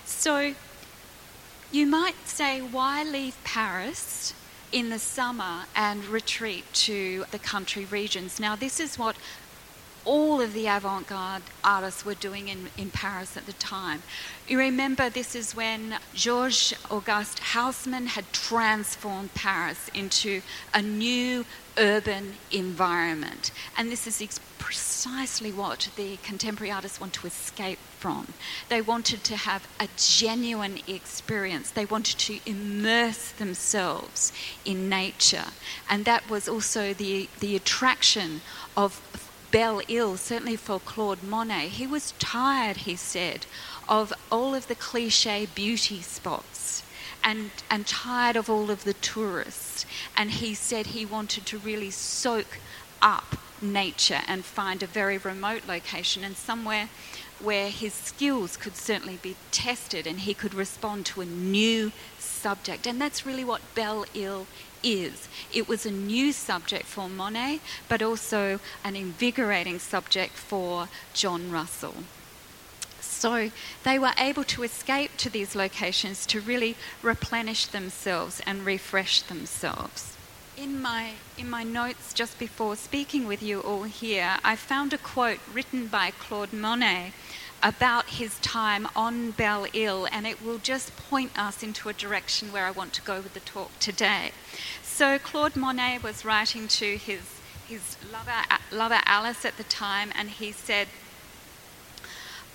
So 0.03 0.53
you 1.71 1.87
might 1.87 2.27
say, 2.27 2.59
why 2.59 3.03
leave 3.03 3.41
Paris 3.43 4.33
in 4.71 4.89
the 4.89 4.99
summer 4.99 5.63
and 5.73 6.05
retreat 6.05 6.65
to 6.73 7.23
the 7.31 7.39
country 7.39 7.85
regions? 7.85 8.39
Now, 8.39 8.55
this 8.57 8.79
is 8.79 8.99
what 8.99 9.15
all 10.05 10.39
of 10.39 10.53
the 10.53 10.67
avant 10.67 11.07
garde 11.07 11.43
artists 11.63 12.05
were 12.05 12.13
doing 12.13 12.47
in, 12.47 12.69
in 12.77 12.91
Paris 12.91 13.35
at 13.35 13.45
the 13.45 13.53
time. 13.53 14.03
You 14.47 14.59
remember, 14.59 15.09
this 15.09 15.35
is 15.35 15.55
when 15.55 15.97
Georges 16.13 16.77
Auguste 16.89 17.39
Haussmann 17.39 18.07
had 18.07 18.31
transformed 18.31 19.33
Paris 19.33 19.89
into 19.93 20.41
a 20.73 20.81
new 20.81 21.45
urban 21.77 22.35
environment. 22.51 23.51
And 23.77 23.91
this 23.91 24.07
is 24.07 24.21
ex- 24.21 24.39
precisely 24.59 25.51
what 25.51 25.89
the 25.95 26.17
contemporary 26.17 26.71
artists 26.71 26.99
want 26.99 27.13
to 27.13 27.27
escape 27.27 27.79
from. 27.99 28.33
They 28.69 28.81
wanted 28.81 29.23
to 29.25 29.35
have 29.35 29.67
a 29.79 29.87
genuine 29.97 30.79
experience, 30.87 31.71
they 31.71 31.85
wanted 31.85 32.17
to 32.19 32.39
immerse 32.45 33.31
themselves 33.31 34.31
in 34.63 34.89
nature. 34.89 35.45
And 35.89 36.05
that 36.05 36.29
was 36.29 36.47
also 36.47 36.93
the, 36.93 37.29
the 37.39 37.55
attraction 37.55 38.41
of 38.77 39.01
Belle 39.55 39.83
Ile, 39.89 40.17
certainly 40.17 40.57
for 40.57 40.81
Claude 40.81 41.23
Monet. 41.23 41.69
He 41.69 41.87
was 41.87 42.13
tired, 42.19 42.75
he 42.75 42.97
said, 42.97 43.45
of 43.87 44.11
all 44.29 44.53
of 44.53 44.67
the 44.67 44.75
cliche 44.75 45.47
beauty 45.55 46.01
spots 46.01 46.83
and, 47.23 47.51
and 47.71 47.87
tired 47.87 48.35
of 48.35 48.49
all 48.49 48.69
of 48.69 48.83
the 48.83 48.95
tourists. 48.95 49.85
And 50.17 50.29
he 50.31 50.55
said 50.55 50.87
he 50.87 51.05
wanted 51.05 51.45
to 51.45 51.57
really 51.57 51.89
soak 51.89 52.59
up 53.01 53.37
nature 53.61 54.23
and 54.27 54.43
find 54.43 54.83
a 54.83 54.87
very 54.87 55.17
remote 55.17 55.61
location 55.69 56.25
and 56.25 56.35
somewhere 56.35 56.89
where 57.39 57.69
his 57.69 57.93
skills 57.93 58.57
could 58.57 58.75
certainly 58.75 59.19
be 59.21 59.37
tested 59.51 60.05
and 60.05 60.19
he 60.19 60.33
could 60.33 60.53
respond 60.53 61.05
to 61.05 61.21
a 61.21 61.25
new 61.25 61.93
subject. 62.19 62.85
And 62.85 62.99
that's 62.99 63.25
really 63.25 63.45
what 63.45 63.61
Belle 63.73 64.05
Ile 64.13 64.47
is. 64.85 65.27
It 65.53 65.67
was 65.67 65.85
a 65.85 65.91
new 65.91 66.31
subject 66.31 66.85
for 66.85 67.09
Monet, 67.09 67.59
but 67.89 68.01
also 68.01 68.59
an 68.83 68.95
invigorating 68.95 69.79
subject 69.79 70.33
for 70.33 70.87
John 71.13 71.51
Russell. 71.51 71.95
So 73.01 73.49
they 73.83 73.97
were 73.97 74.13
able 74.19 74.43
to 74.43 74.63
escape 74.63 75.11
to 75.17 75.29
these 75.29 75.55
locations 75.55 76.25
to 76.27 76.39
really 76.39 76.75
replenish 77.01 77.65
themselves 77.65 78.41
and 78.45 78.65
refresh 78.65 79.21
themselves. 79.21 80.15
In 80.57 80.81
my, 80.81 81.11
in 81.37 81.49
my 81.49 81.63
notes 81.63 82.13
just 82.13 82.37
before 82.39 82.75
speaking 82.75 83.27
with 83.27 83.41
you 83.41 83.61
all 83.61 83.83
here, 83.83 84.37
I 84.43 84.55
found 84.55 84.93
a 84.93 84.97
quote 84.97 85.39
written 85.51 85.87
by 85.87 86.11
Claude 86.11 86.53
Monet 86.53 87.13
about 87.63 88.05
his 88.09 88.39
time 88.39 88.87
on 88.95 89.31
Belle 89.31 89.67
Ile, 89.75 90.07
and 90.11 90.27
it 90.27 90.43
will 90.43 90.57
just 90.57 90.95
point 90.95 91.37
us 91.37 91.63
into 91.63 91.89
a 91.89 91.93
direction 91.93 92.51
where 92.51 92.65
I 92.65 92.71
want 92.71 92.93
to 92.93 93.01
go 93.01 93.21
with 93.21 93.33
the 93.33 93.39
talk 93.39 93.77
today. 93.79 94.31
So, 94.83 95.17
Claude 95.17 95.55
Monet 95.55 95.99
was 96.03 96.23
writing 96.23 96.67
to 96.67 96.97
his, 96.97 97.21
his 97.67 97.97
lover, 98.11 98.43
lover 98.71 99.01
Alice 99.05 99.45
at 99.45 99.57
the 99.57 99.63
time, 99.63 100.11
and 100.15 100.29
he 100.29 100.51
said, 100.51 100.87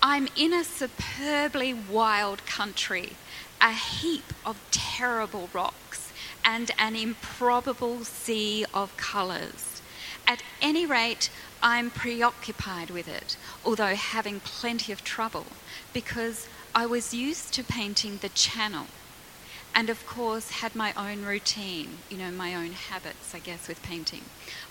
I'm 0.01 0.27
in 0.35 0.53
a 0.53 0.63
superbly 0.63 1.73
wild 1.73 2.45
country, 2.45 3.13
a 3.61 3.73
heap 3.73 4.33
of 4.43 4.59
terrible 4.71 5.49
rocks, 5.53 6.11
and 6.43 6.71
an 6.79 6.95
improbable 6.95 8.03
sea 8.03 8.65
of 8.73 8.95
colours. 8.97 9.81
At 10.25 10.41
any 10.61 10.85
rate, 10.85 11.29
I'm 11.63 11.89
preoccupied 11.91 12.89
with 12.89 13.07
it, 13.07 13.37
although 13.63 13.95
having 13.95 14.39
plenty 14.39 14.91
of 14.91 15.03
trouble, 15.03 15.45
because 15.93 16.47
I 16.73 16.85
was 16.85 17.13
used 17.13 17.53
to 17.53 17.63
painting 17.63 18.17
the 18.17 18.29
channel 18.29 18.87
and 19.73 19.89
of 19.89 20.05
course 20.05 20.51
had 20.51 20.75
my 20.75 20.93
own 20.93 21.23
routine, 21.23 21.99
you 22.09 22.17
know, 22.17 22.31
my 22.31 22.53
own 22.55 22.71
habits, 22.71 23.33
I 23.33 23.39
guess, 23.39 23.67
with 23.67 23.81
painting. 23.81 24.23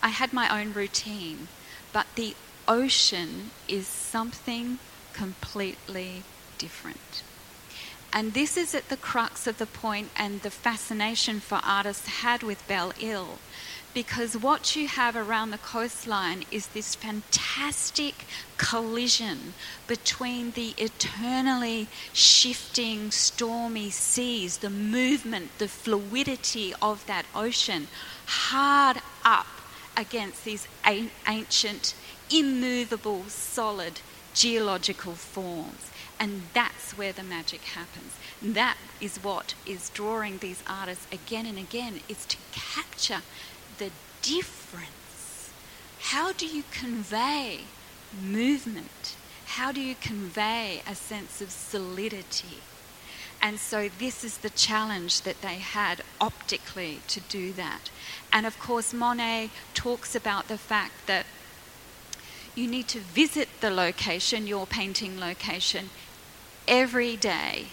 I 0.02 0.08
had 0.08 0.32
my 0.32 0.60
own 0.60 0.72
routine, 0.72 1.48
but 1.92 2.06
the 2.16 2.34
ocean 2.68 3.50
is 3.66 3.86
something 3.86 4.78
completely 5.12 6.22
different. 6.58 7.22
And 8.12 8.34
this 8.34 8.56
is 8.56 8.74
at 8.74 8.88
the 8.88 8.96
crux 8.96 9.46
of 9.46 9.58
the 9.58 9.66
point 9.66 10.10
and 10.16 10.42
the 10.42 10.50
fascination 10.50 11.40
for 11.40 11.60
artists 11.64 12.22
had 12.22 12.42
with 12.42 12.66
Belle 12.66 12.92
Ile 13.00 13.38
because 13.92 14.36
what 14.36 14.76
you 14.76 14.86
have 14.86 15.16
around 15.16 15.50
the 15.50 15.58
coastline 15.58 16.44
is 16.50 16.68
this 16.68 16.94
fantastic 16.94 18.24
collision 18.56 19.54
between 19.86 20.52
the 20.52 20.74
eternally 20.78 21.88
shifting, 22.12 23.10
stormy 23.10 23.90
seas, 23.90 24.58
the 24.58 24.70
movement, 24.70 25.50
the 25.58 25.68
fluidity 25.68 26.72
of 26.80 27.04
that 27.06 27.26
ocean, 27.34 27.88
hard 28.26 28.98
up 29.24 29.46
against 29.96 30.44
these 30.44 30.68
ancient, 31.26 31.94
immovable, 32.30 33.24
solid 33.28 34.00
geological 34.34 35.14
forms. 35.14 35.90
And 36.18 36.42
that's 36.52 36.96
where 36.96 37.12
the 37.12 37.22
magic 37.22 37.62
happens. 37.62 38.12
That 38.42 38.76
is 39.00 39.18
what 39.18 39.54
is 39.66 39.88
drawing 39.90 40.38
these 40.38 40.62
artists 40.66 41.06
again 41.10 41.46
and 41.46 41.58
again, 41.58 42.00
is 42.08 42.26
to 42.26 42.36
capture 42.52 43.22
the 43.80 43.90
difference. 44.20 45.50
How 46.00 46.32
do 46.32 46.46
you 46.46 46.64
convey 46.70 47.60
movement? 48.22 49.16
How 49.56 49.72
do 49.72 49.80
you 49.80 49.94
convey 49.94 50.82
a 50.86 50.94
sense 50.94 51.40
of 51.40 51.50
solidity? 51.50 52.58
And 53.42 53.58
so, 53.58 53.88
this 53.98 54.22
is 54.22 54.38
the 54.38 54.50
challenge 54.50 55.22
that 55.22 55.40
they 55.40 55.56
had 55.56 56.02
optically 56.20 57.00
to 57.08 57.20
do 57.20 57.54
that. 57.54 57.90
And 58.30 58.44
of 58.44 58.58
course, 58.58 58.92
Monet 58.92 59.48
talks 59.72 60.14
about 60.14 60.48
the 60.48 60.58
fact 60.58 61.06
that 61.06 61.24
you 62.54 62.68
need 62.68 62.86
to 62.88 63.00
visit 63.00 63.48
the 63.62 63.70
location, 63.70 64.46
your 64.46 64.66
painting 64.66 65.18
location, 65.18 65.88
every 66.68 67.16
day 67.16 67.68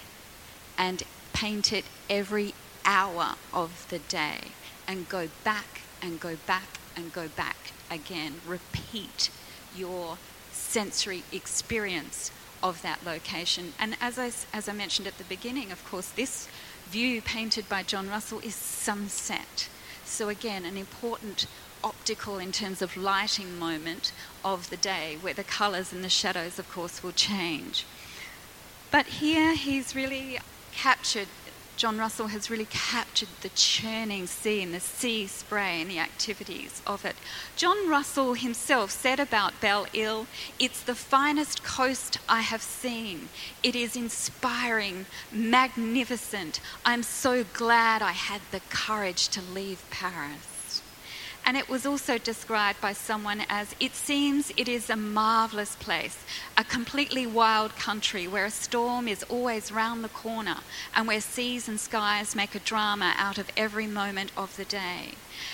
and 0.77 1.03
paint 1.33 1.73
it 1.73 1.83
every 2.09 2.53
hour 2.85 3.35
of 3.53 3.85
the 3.89 3.99
day 3.99 4.39
and 4.87 5.09
go 5.09 5.27
back 5.43 5.81
and 6.01 6.19
go 6.19 6.35
back 6.47 6.79
and 6.95 7.13
go 7.13 7.27
back 7.27 7.57
again. 7.89 8.35
Repeat 8.45 9.29
your 9.75 10.17
sensory 10.51 11.23
experience 11.31 12.31
of 12.63 12.81
that 12.81 13.05
location. 13.05 13.73
And 13.79 13.95
as 14.01 14.17
I, 14.17 14.31
as 14.53 14.67
I 14.67 14.73
mentioned 14.73 15.07
at 15.07 15.17
the 15.17 15.23
beginning, 15.23 15.71
of 15.71 15.83
course, 15.85 16.09
this 16.09 16.47
view 16.89 17.21
painted 17.21 17.69
by 17.69 17.83
John 17.83 18.09
Russell 18.09 18.39
is 18.39 18.55
sunset. 18.55 19.69
So, 20.05 20.29
again, 20.29 20.65
an 20.65 20.77
important 20.77 21.45
optical 21.83 22.39
in 22.39 22.51
terms 22.51 22.81
of 22.81 22.97
lighting 22.97 23.59
moment 23.59 24.11
of 24.43 24.69
the 24.69 24.77
day 24.77 25.17
where 25.21 25.33
the 25.33 25.43
colours 25.43 25.93
and 25.93 26.03
the 26.03 26.09
shadows, 26.09 26.57
of 26.57 26.69
course, 26.71 27.03
will 27.03 27.11
change. 27.11 27.85
But 28.89 29.05
here 29.05 29.53
he's 29.53 29.95
really 29.95 30.39
captured 30.71 31.27
John 31.77 31.99
Russell 31.99 32.27
has 32.27 32.49
really 32.49 32.65
captured 32.65 33.29
the 33.41 33.49
churning 33.49 34.25
sea 34.25 34.63
and 34.63 34.73
the 34.73 34.79
sea 34.79 35.27
spray 35.27 35.79
and 35.79 35.91
the 35.91 35.99
activities 35.99 36.81
of 36.87 37.05
it. 37.05 37.15
John 37.55 37.87
Russell 37.87 38.33
himself 38.33 38.89
said 38.89 39.19
about 39.19 39.61
Belle 39.61 39.85
Isle, 39.95 40.25
It's 40.57 40.81
the 40.81 40.95
finest 40.95 41.63
coast 41.63 42.17
I 42.27 42.41
have 42.41 42.63
seen. 42.63 43.29
It 43.61 43.75
is 43.75 43.95
inspiring, 43.95 45.05
magnificent. 45.31 46.59
I'm 46.83 47.03
so 47.03 47.45
glad 47.53 48.01
I 48.01 48.13
had 48.13 48.41
the 48.49 48.61
courage 48.71 49.27
to 49.29 49.41
leave 49.41 49.87
Paris. 49.91 50.56
And 51.47 51.55
it 51.55 51.69
was 51.69 51.85
also 51.85 52.17
described 52.17 52.81
by 52.81 52.91
someone 52.91 53.41
as 53.47 53.73
it 53.79 53.95
seems 53.95 54.51
it 54.57 54.67
is 54.67 54.89
a 54.89 54.97
marvellous 54.97 55.77
place, 55.77 56.17
a 56.57 56.65
completely 56.65 57.25
wild 57.25 57.73
country 57.77 58.27
where 58.27 58.43
a 58.43 58.51
storm 58.51 59.07
is 59.07 59.23
always 59.23 59.71
round 59.71 60.03
the 60.03 60.09
corner 60.09 60.57
and 60.93 61.07
where 61.07 61.21
seas 61.21 61.69
and 61.69 61.79
skies 61.79 62.35
make 62.35 62.53
a 62.53 62.59
drama 62.59 63.13
out 63.15 63.37
of 63.37 63.49
every 63.55 63.87
moment 63.87 64.33
of 64.35 64.57
the 64.57 64.65
day. 64.65 65.13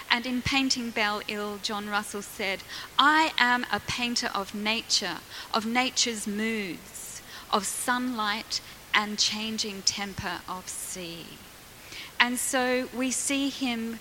And 0.10 0.26
in 0.26 0.42
painting 0.42 0.90
Belle 0.90 1.22
Ile, 1.30 1.60
John 1.62 1.88
Russell 1.88 2.24
said, 2.24 2.64
I 2.98 3.32
am 3.38 3.64
a 3.72 3.80
painter 3.80 4.32
of 4.34 4.56
nature, 4.56 5.18
of 5.54 5.68
nature's 5.68 6.26
moods, 6.26 7.22
of 7.52 7.68
sunlight 7.68 8.62
and 8.96 9.20
changing 9.20 9.84
temper 9.84 10.40
of 10.50 10.68
sea. 10.68 11.28
And 12.20 12.40
so 12.40 12.90
we 12.98 13.12
see 13.12 13.50
him 13.50 14.00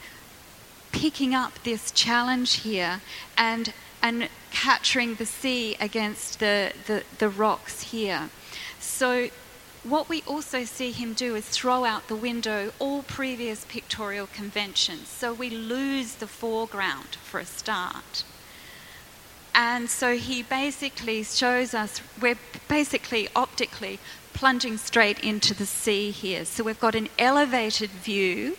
picking 0.92 1.34
up 1.34 1.62
this 1.64 1.90
challenge 1.90 2.60
here 2.60 3.00
and, 3.36 3.72
and 4.02 4.28
capturing 4.50 5.16
the 5.16 5.26
sea 5.26 5.76
against 5.80 6.38
the, 6.38 6.72
the, 6.86 7.02
the 7.18 7.28
rocks 7.28 7.90
here. 7.90 8.30
So 8.78 9.28
what 9.84 10.08
we 10.08 10.22
also 10.26 10.64
see 10.64 10.92
him 10.92 11.12
do 11.12 11.34
is 11.34 11.48
throw 11.48 11.84
out 11.84 12.06
the 12.06 12.14
window 12.14 12.72
all 12.78 13.02
previous 13.02 13.64
pictorial 13.64 14.28
conventions. 14.28 15.08
So 15.08 15.32
we 15.32 15.50
lose 15.50 16.14
the 16.16 16.28
foreground 16.28 17.16
for 17.16 17.40
a 17.40 17.44
start. 17.44 18.24
And 19.54 19.90
so 19.90 20.16
he 20.16 20.42
basically 20.42 21.24
shows 21.24 21.74
us, 21.74 22.00
we're 22.20 22.38
basically 22.68 23.28
optically 23.34 23.98
plunging 24.32 24.78
straight 24.78 25.18
into 25.20 25.52
the 25.52 25.66
sea 25.66 26.10
here. 26.10 26.44
So 26.44 26.64
we've 26.64 26.80
got 26.80 26.94
an 26.94 27.08
elevated 27.18 27.90
view. 27.90 28.56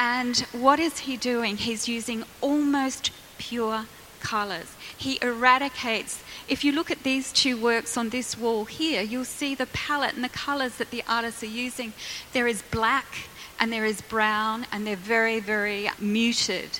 And 0.00 0.38
what 0.52 0.78
is 0.78 1.00
he 1.00 1.16
doing? 1.16 1.56
He's 1.56 1.88
using 1.88 2.22
almost 2.40 3.10
pure 3.36 3.86
colours. 4.20 4.76
He 4.96 5.18
eradicates. 5.20 6.22
If 6.48 6.64
you 6.64 6.70
look 6.70 6.90
at 6.90 7.02
these 7.02 7.32
two 7.32 7.60
works 7.60 7.96
on 7.96 8.10
this 8.10 8.38
wall 8.38 8.64
here, 8.64 9.02
you'll 9.02 9.24
see 9.24 9.56
the 9.56 9.66
palette 9.66 10.14
and 10.14 10.22
the 10.22 10.28
colours 10.28 10.76
that 10.76 10.92
the 10.92 11.02
artists 11.08 11.42
are 11.42 11.46
using. 11.46 11.92
There 12.32 12.46
is 12.46 12.62
black 12.62 13.28
and 13.60 13.72
there 13.72 13.84
is 13.84 14.00
brown, 14.00 14.66
and 14.70 14.86
they're 14.86 14.94
very, 14.94 15.40
very 15.40 15.90
muted. 15.98 16.78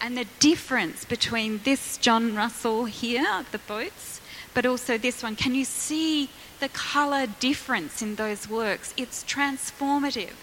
And 0.00 0.16
the 0.16 0.26
difference 0.38 1.04
between 1.04 1.60
this 1.64 1.96
John 1.96 2.36
Russell 2.36 2.84
here, 2.84 3.44
the 3.50 3.58
boats, 3.58 4.20
but 4.54 4.64
also 4.64 4.96
this 4.96 5.22
one, 5.22 5.34
can 5.34 5.54
you 5.54 5.64
see 5.64 6.30
the 6.60 6.68
colour 6.68 7.26
difference 7.26 8.00
in 8.00 8.14
those 8.14 8.48
works? 8.48 8.94
It's 8.96 9.24
transformative. 9.24 10.34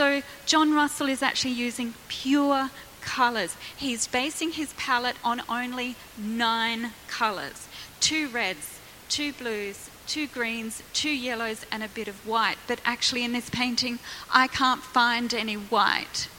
So, 0.00 0.22
John 0.46 0.72
Russell 0.72 1.10
is 1.10 1.22
actually 1.22 1.50
using 1.50 1.92
pure 2.08 2.70
colours. 3.02 3.54
He's 3.76 4.06
basing 4.06 4.52
his 4.52 4.72
palette 4.78 5.16
on 5.22 5.42
only 5.46 5.94
nine 6.16 6.92
colours 7.06 7.68
two 8.00 8.28
reds, 8.28 8.80
two 9.10 9.34
blues, 9.34 9.90
two 10.06 10.26
greens, 10.26 10.82
two 10.94 11.10
yellows, 11.10 11.66
and 11.70 11.82
a 11.82 11.88
bit 11.88 12.08
of 12.08 12.26
white. 12.26 12.56
But 12.66 12.80
actually, 12.82 13.24
in 13.24 13.32
this 13.32 13.50
painting, 13.50 13.98
I 14.32 14.46
can't 14.46 14.80
find 14.80 15.34
any 15.34 15.56
white. 15.56 16.30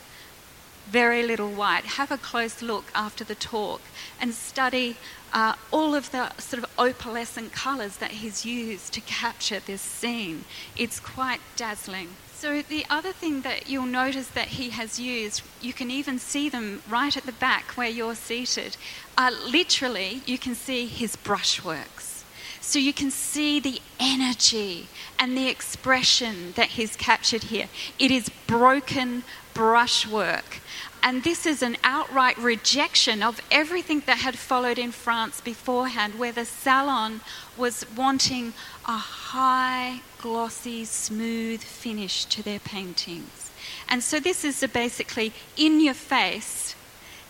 Very 0.88 1.22
little 1.22 1.52
white. 1.52 1.86
Have 1.86 2.10
a 2.10 2.18
close 2.18 2.64
look 2.64 2.86
after 2.96 3.24
the 3.24 3.36
talk 3.36 3.82
and 4.20 4.34
study 4.34 4.98
uh, 5.34 5.54
all 5.70 5.94
of 5.94 6.10
the 6.10 6.34
sort 6.40 6.64
of 6.64 6.76
opalescent 6.78 7.52
colours 7.52 7.98
that 7.98 8.10
he's 8.10 8.44
used 8.44 8.92
to 8.94 9.02
capture 9.02 9.60
this 9.60 9.84
scene. 9.84 10.46
It's 10.76 11.00
quite 11.00 11.42
dazzling. 11.56 12.16
So, 12.42 12.64
the 12.64 12.88
other 12.90 13.12
thing 13.12 13.42
that 13.42 13.70
you'll 13.70 13.86
notice 13.86 14.30
that 14.30 14.48
he 14.48 14.72
has 14.72 15.00
used, 15.00 15.44
you 15.62 15.74
can 15.74 15.92
even 15.92 16.18
see 16.18 16.50
them 16.50 16.82
right 16.90 17.16
at 17.16 17.28
the 17.28 17.34
back 17.34 17.78
where 17.78 17.88
you're 17.88 18.16
seated. 18.16 18.78
Uh, 19.16 19.30
literally, 19.46 20.24
you 20.26 20.40
can 20.40 20.56
see 20.56 20.88
his 20.88 21.16
brushworks. 21.16 22.24
So, 22.60 22.80
you 22.80 22.94
can 22.94 23.12
see 23.12 23.60
the 23.60 23.80
energy 24.00 24.88
and 25.20 25.38
the 25.38 25.50
expression 25.50 26.54
that 26.54 26.70
he's 26.70 26.96
captured 26.96 27.44
here. 27.44 27.68
It 28.00 28.10
is 28.10 28.32
broken 28.48 29.22
brushwork. 29.54 30.62
And 31.04 31.24
this 31.24 31.46
is 31.46 31.62
an 31.62 31.78
outright 31.84 32.40
rejection 32.40 33.22
of 33.22 33.40
everything 33.52 34.02
that 34.08 34.18
had 34.18 34.38
followed 34.38 34.80
in 34.80 34.92
France 34.92 35.42
beforehand, 35.42 36.18
where 36.18 36.32
the 36.32 36.46
salon 36.46 37.22
was 37.56 37.86
wanting 37.96 38.54
a 38.86 38.98
high, 38.98 40.02
glossy, 40.20 40.86
smooth 40.86 41.62
finish 41.62 42.26
to 42.26 42.44
their 42.44 42.60
paintings. 42.60 43.52
And 43.88 44.04
so 44.04 44.20
this 44.20 44.44
is 44.44 44.64
a 44.64 44.68
basically 44.68 45.34
in 45.58 45.80
your 45.80 45.94
face 45.94 46.76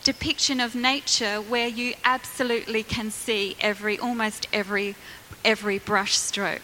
depiction 0.04 0.60
of 0.60 0.74
nature 0.74 1.38
where 1.38 1.68
you 1.68 1.94
absolutely 2.04 2.84
can 2.84 3.12
see 3.12 3.56
every 3.60 3.98
almost 3.98 4.48
every 4.52 4.96
every 5.44 5.80
brush 5.80 6.18
stroke. 6.18 6.62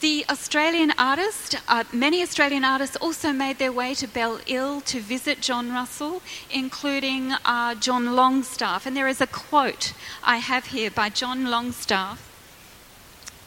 The 0.00 0.26
Australian 0.28 0.92
artist, 0.98 1.56
uh, 1.68 1.84
many 1.90 2.22
Australian 2.22 2.64
artists 2.64 2.96
also 2.96 3.32
made 3.32 3.58
their 3.58 3.72
way 3.72 3.94
to 3.94 4.06
Belle 4.06 4.40
Isle 4.48 4.82
to 4.82 5.00
visit 5.00 5.40
John 5.40 5.72
Russell, 5.72 6.20
including 6.52 7.32
uh, 7.46 7.74
John 7.76 8.14
Longstaff. 8.14 8.84
And 8.84 8.94
there 8.94 9.08
is 9.08 9.22
a 9.22 9.26
quote 9.26 9.94
I 10.22 10.36
have 10.36 10.66
here 10.66 10.90
by 10.90 11.08
John 11.08 11.46
Longstaff. 11.46 12.25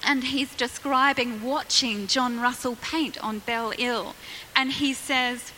And 0.03 0.25
he's 0.25 0.55
describing 0.55 1.43
watching 1.43 2.07
John 2.07 2.39
Russell 2.39 2.77
paint 2.81 3.21
on 3.23 3.39
Belle 3.39 3.73
Isle. 3.79 4.15
And 4.55 4.73
he 4.73 4.93
says, 4.93 5.51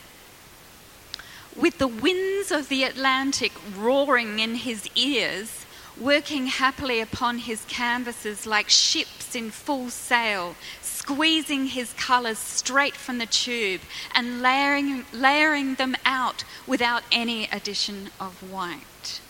with 1.56 1.78
the 1.78 1.88
winds 1.88 2.50
of 2.50 2.68
the 2.68 2.84
Atlantic 2.84 3.52
roaring 3.76 4.38
in 4.38 4.56
his 4.56 4.88
ears, 4.94 5.66
working 6.00 6.46
happily 6.46 7.00
upon 7.00 7.38
his 7.38 7.64
canvases 7.66 8.46
like 8.46 8.68
ships 8.68 9.34
in 9.34 9.50
full 9.50 9.90
sail, 9.90 10.54
squeezing 10.80 11.66
his 11.66 11.92
colours 11.94 12.38
straight 12.38 12.94
from 12.94 13.18
the 13.18 13.26
tube 13.26 13.80
and 14.14 14.40
layering, 14.40 15.04
layering 15.12 15.74
them 15.74 15.94
out 16.04 16.44
without 16.66 17.02
any 17.12 17.44
addition 17.46 18.08
of 18.18 18.50
white. 18.50 19.20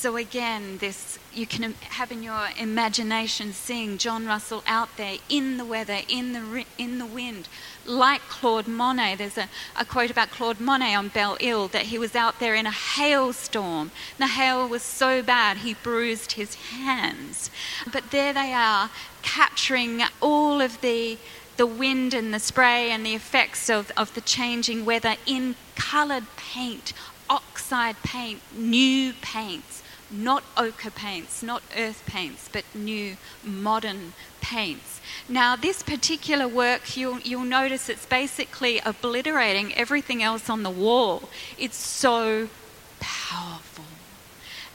So 0.00 0.16
again, 0.16 0.78
this 0.78 1.18
you 1.30 1.46
can 1.46 1.74
have 1.90 2.10
in 2.10 2.22
your 2.22 2.48
imagination 2.58 3.52
seeing 3.52 3.98
John 3.98 4.24
Russell 4.24 4.62
out 4.66 4.88
there 4.96 5.18
in 5.28 5.58
the 5.58 5.64
weather, 5.66 5.98
in 6.08 6.32
the 6.32 6.64
in 6.78 6.98
the 6.98 7.04
wind, 7.04 7.48
like 7.84 8.22
Claude 8.22 8.66
Monet. 8.66 9.16
There's 9.16 9.36
a, 9.36 9.50
a 9.78 9.84
quote 9.84 10.10
about 10.10 10.30
Claude 10.30 10.58
Monet 10.58 10.94
on 10.94 11.08
Belle 11.08 11.36
Isle 11.42 11.68
that 11.68 11.82
he 11.92 11.98
was 11.98 12.16
out 12.16 12.40
there 12.40 12.54
in 12.54 12.64
a 12.64 12.70
hailstorm. 12.70 13.90
The 14.16 14.28
hail 14.28 14.66
was 14.66 14.80
so 14.80 15.22
bad 15.22 15.58
he 15.58 15.74
bruised 15.74 16.32
his 16.32 16.54
hands. 16.54 17.50
But 17.92 18.10
there 18.10 18.32
they 18.32 18.54
are, 18.54 18.88
capturing 19.20 20.00
all 20.22 20.62
of 20.62 20.80
the 20.80 21.18
the 21.58 21.66
wind 21.66 22.14
and 22.14 22.32
the 22.32 22.40
spray 22.40 22.90
and 22.90 23.04
the 23.04 23.14
effects 23.14 23.68
of, 23.68 23.92
of 23.98 24.14
the 24.14 24.22
changing 24.22 24.86
weather 24.86 25.16
in 25.26 25.56
coloured 25.74 26.24
paint, 26.38 26.94
oxide 27.28 27.96
paint, 28.02 28.40
new 28.56 29.12
paints 29.20 29.79
not 30.10 30.42
ochre 30.56 30.90
paints, 30.90 31.42
not 31.42 31.62
earth 31.76 32.02
paints, 32.06 32.48
but 32.52 32.64
new 32.74 33.16
modern 33.44 34.12
paints. 34.40 35.00
Now, 35.28 35.56
this 35.56 35.82
particular 35.82 36.48
work, 36.48 36.96
you'll, 36.96 37.20
you'll 37.20 37.44
notice 37.44 37.88
it's 37.88 38.06
basically 38.06 38.80
obliterating 38.84 39.74
everything 39.74 40.22
else 40.22 40.50
on 40.50 40.62
the 40.62 40.70
wall. 40.70 41.28
It's 41.58 41.76
so 41.76 42.48
powerful. 42.98 43.84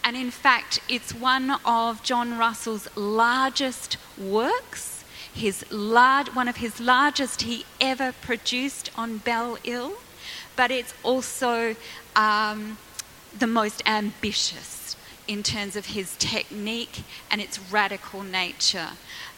And 0.03 0.15
in 0.15 0.31
fact, 0.31 0.79
it's 0.87 1.13
one 1.13 1.57
of 1.65 2.03
John 2.03 2.37
Russell's 2.37 2.87
largest 2.95 3.97
works. 4.17 5.03
His 5.33 5.65
large, 5.71 6.29
one 6.29 6.47
of 6.47 6.57
his 6.57 6.79
largest 6.79 7.41
he 7.41 7.65
ever 7.81 8.13
produced 8.13 8.91
on 8.95 9.17
Belle 9.17 9.57
Isle, 9.67 9.93
but 10.55 10.71
it's 10.71 10.93
also 11.03 11.75
um, 12.15 12.77
the 13.37 13.47
most 13.47 13.83
ambitious 13.85 14.74
in 15.27 15.43
terms 15.43 15.75
of 15.75 15.87
his 15.87 16.15
technique 16.17 17.03
and 17.29 17.41
its 17.41 17.59
radical 17.71 18.23
nature. 18.23 18.89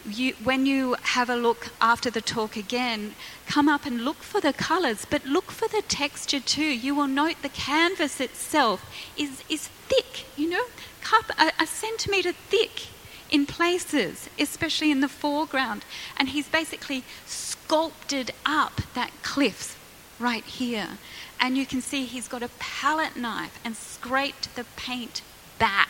You, 0.06 0.34
when 0.44 0.66
you 0.66 0.96
have 1.02 1.30
a 1.30 1.36
look 1.36 1.70
after 1.82 2.10
the 2.10 2.22
talk 2.22 2.56
again, 2.56 3.16
come 3.46 3.68
up 3.68 3.86
and 3.86 4.06
look 4.06 4.18
for 4.18 4.40
the 4.40 4.54
colours, 4.54 5.06
but 5.10 5.26
look 5.26 5.52
for 5.52 5.68
the 5.68 5.82
texture 5.88 6.40
too. 6.40 6.64
You 6.64 6.96
will 6.96 7.08
note 7.08 7.42
the 7.42 7.50
canvas 7.50 8.20
itself 8.20 8.90
is, 9.18 9.44
is 9.50 9.68
thick, 9.68 10.26
you 10.38 10.50
know, 10.50 10.66
cup, 11.02 11.32
a, 11.40 11.52
a 11.62 11.68
centimetre 11.68 12.34
thick 12.34 12.88
in 13.30 13.46
places, 13.46 14.30
especially 14.40 14.92
in 14.92 15.02
the 15.02 15.10
foreground. 15.10 15.84
And 16.18 16.30
he's 16.30 16.48
basically 16.48 17.04
sculpted 17.26 18.32
up 18.46 18.82
that 18.94 19.12
cliff 19.24 19.78
right 20.20 20.44
here. 20.44 20.98
And 21.40 21.58
you 21.58 21.66
can 21.66 21.82
see 21.82 22.06
he's 22.06 22.28
got 22.28 22.42
a 22.42 22.50
palette 22.60 23.16
knife 23.16 23.60
and 23.64 23.76
scraped 23.76 24.56
the 24.56 24.66
paint 24.76 25.22
back 25.60 25.90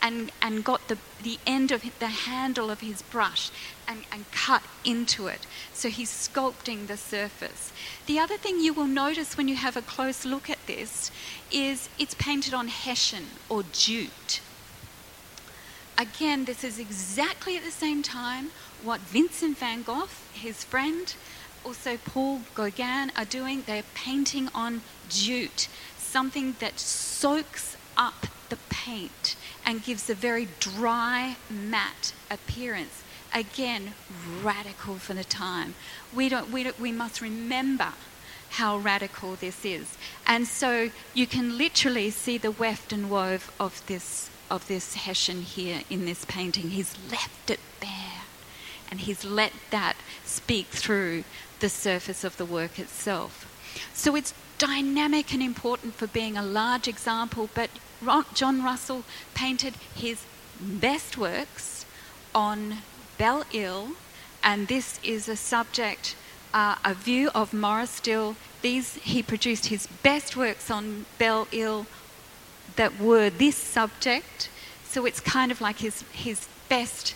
and, 0.00 0.30
and 0.40 0.64
got 0.64 0.88
the, 0.88 0.98
the 1.22 1.38
end 1.46 1.72
of 1.72 1.82
the 1.98 2.06
handle 2.06 2.70
of 2.70 2.80
his 2.80 3.02
brush 3.02 3.50
and, 3.86 4.00
and 4.12 4.30
cut 4.30 4.62
into 4.84 5.26
it. 5.26 5.46
So 5.72 5.88
he's 5.88 6.10
sculpting 6.10 6.86
the 6.86 6.96
surface. 6.96 7.72
The 8.06 8.18
other 8.18 8.36
thing 8.36 8.60
you 8.60 8.72
will 8.72 8.86
notice 8.86 9.36
when 9.36 9.48
you 9.48 9.56
have 9.56 9.76
a 9.76 9.82
close 9.82 10.24
look 10.24 10.48
at 10.48 10.66
this 10.66 11.10
is 11.50 11.88
it's 11.98 12.14
painted 12.14 12.54
on 12.54 12.68
Hessian 12.68 13.26
or 13.48 13.64
jute. 13.72 14.40
Again, 15.96 16.44
this 16.44 16.62
is 16.62 16.78
exactly 16.78 17.56
at 17.56 17.64
the 17.64 17.72
same 17.72 18.02
time 18.02 18.50
what 18.84 19.00
Vincent 19.00 19.58
van 19.58 19.82
Gogh, 19.82 20.08
his 20.32 20.62
friend, 20.62 21.12
also 21.64 21.96
Paul 21.96 22.42
Gauguin 22.54 23.10
are 23.16 23.24
doing. 23.24 23.64
They're 23.66 23.82
painting 23.94 24.48
on 24.54 24.82
jute, 25.08 25.68
something 25.96 26.54
that 26.60 26.78
soaks 26.78 27.76
up 27.98 28.26
the 28.48 28.58
paint 28.70 29.36
and 29.66 29.84
gives 29.84 30.08
a 30.08 30.14
very 30.14 30.48
dry, 30.60 31.36
matte 31.50 32.14
appearance. 32.30 33.02
Again, 33.34 33.92
radical 34.42 34.94
for 34.94 35.12
the 35.12 35.24
time. 35.24 35.74
We, 36.14 36.30
don't, 36.30 36.50
we, 36.50 36.62
don't, 36.62 36.80
we 36.80 36.92
must 36.92 37.20
remember 37.20 37.92
how 38.50 38.78
radical 38.78 39.34
this 39.34 39.64
is. 39.64 39.98
And 40.26 40.46
so 40.46 40.90
you 41.12 41.26
can 41.26 41.58
literally 41.58 42.08
see 42.08 42.38
the 42.38 42.50
weft 42.50 42.92
and 42.92 43.10
wove 43.10 43.52
of 43.60 43.86
this, 43.86 44.30
of 44.50 44.66
this 44.68 44.94
Hessian 44.94 45.42
here 45.42 45.82
in 45.90 46.06
this 46.06 46.24
painting. 46.24 46.70
He's 46.70 46.94
left 47.10 47.50
it 47.50 47.60
bare. 47.80 48.22
and 48.90 49.00
he's 49.00 49.24
let 49.24 49.52
that 49.70 49.96
speak 50.24 50.66
through 50.66 51.24
the 51.60 51.68
surface 51.68 52.24
of 52.24 52.36
the 52.36 52.44
work 52.44 52.78
itself. 52.78 53.44
So 53.92 54.16
it's 54.16 54.34
dynamic 54.58 55.32
and 55.32 55.42
important 55.42 55.94
for 55.94 56.06
being 56.06 56.36
a 56.36 56.42
large 56.42 56.88
example, 56.88 57.50
but 57.54 57.70
John 58.34 58.62
Russell 58.62 59.04
painted 59.34 59.74
his 59.94 60.24
best 60.60 61.18
works 61.18 61.84
on 62.34 62.78
Belle 63.16 63.44
Isle, 63.54 63.92
and 64.42 64.68
this 64.68 65.00
is 65.02 65.28
a 65.28 65.36
subject, 65.36 66.14
uh, 66.54 66.76
a 66.84 66.94
view 66.94 67.30
of 67.34 67.50
Morestil. 67.52 68.36
These 68.62 68.94
he 68.94 69.22
produced 69.22 69.66
his 69.66 69.86
best 70.02 70.36
works 70.36 70.70
on 70.70 71.06
Belle 71.18 71.48
Isle 71.52 71.86
that 72.76 73.00
were 73.00 73.30
this 73.30 73.56
subject. 73.56 74.48
So 74.84 75.04
it's 75.04 75.20
kind 75.20 75.50
of 75.50 75.60
like 75.60 75.78
his 75.78 76.04
his 76.12 76.46
best, 76.68 77.14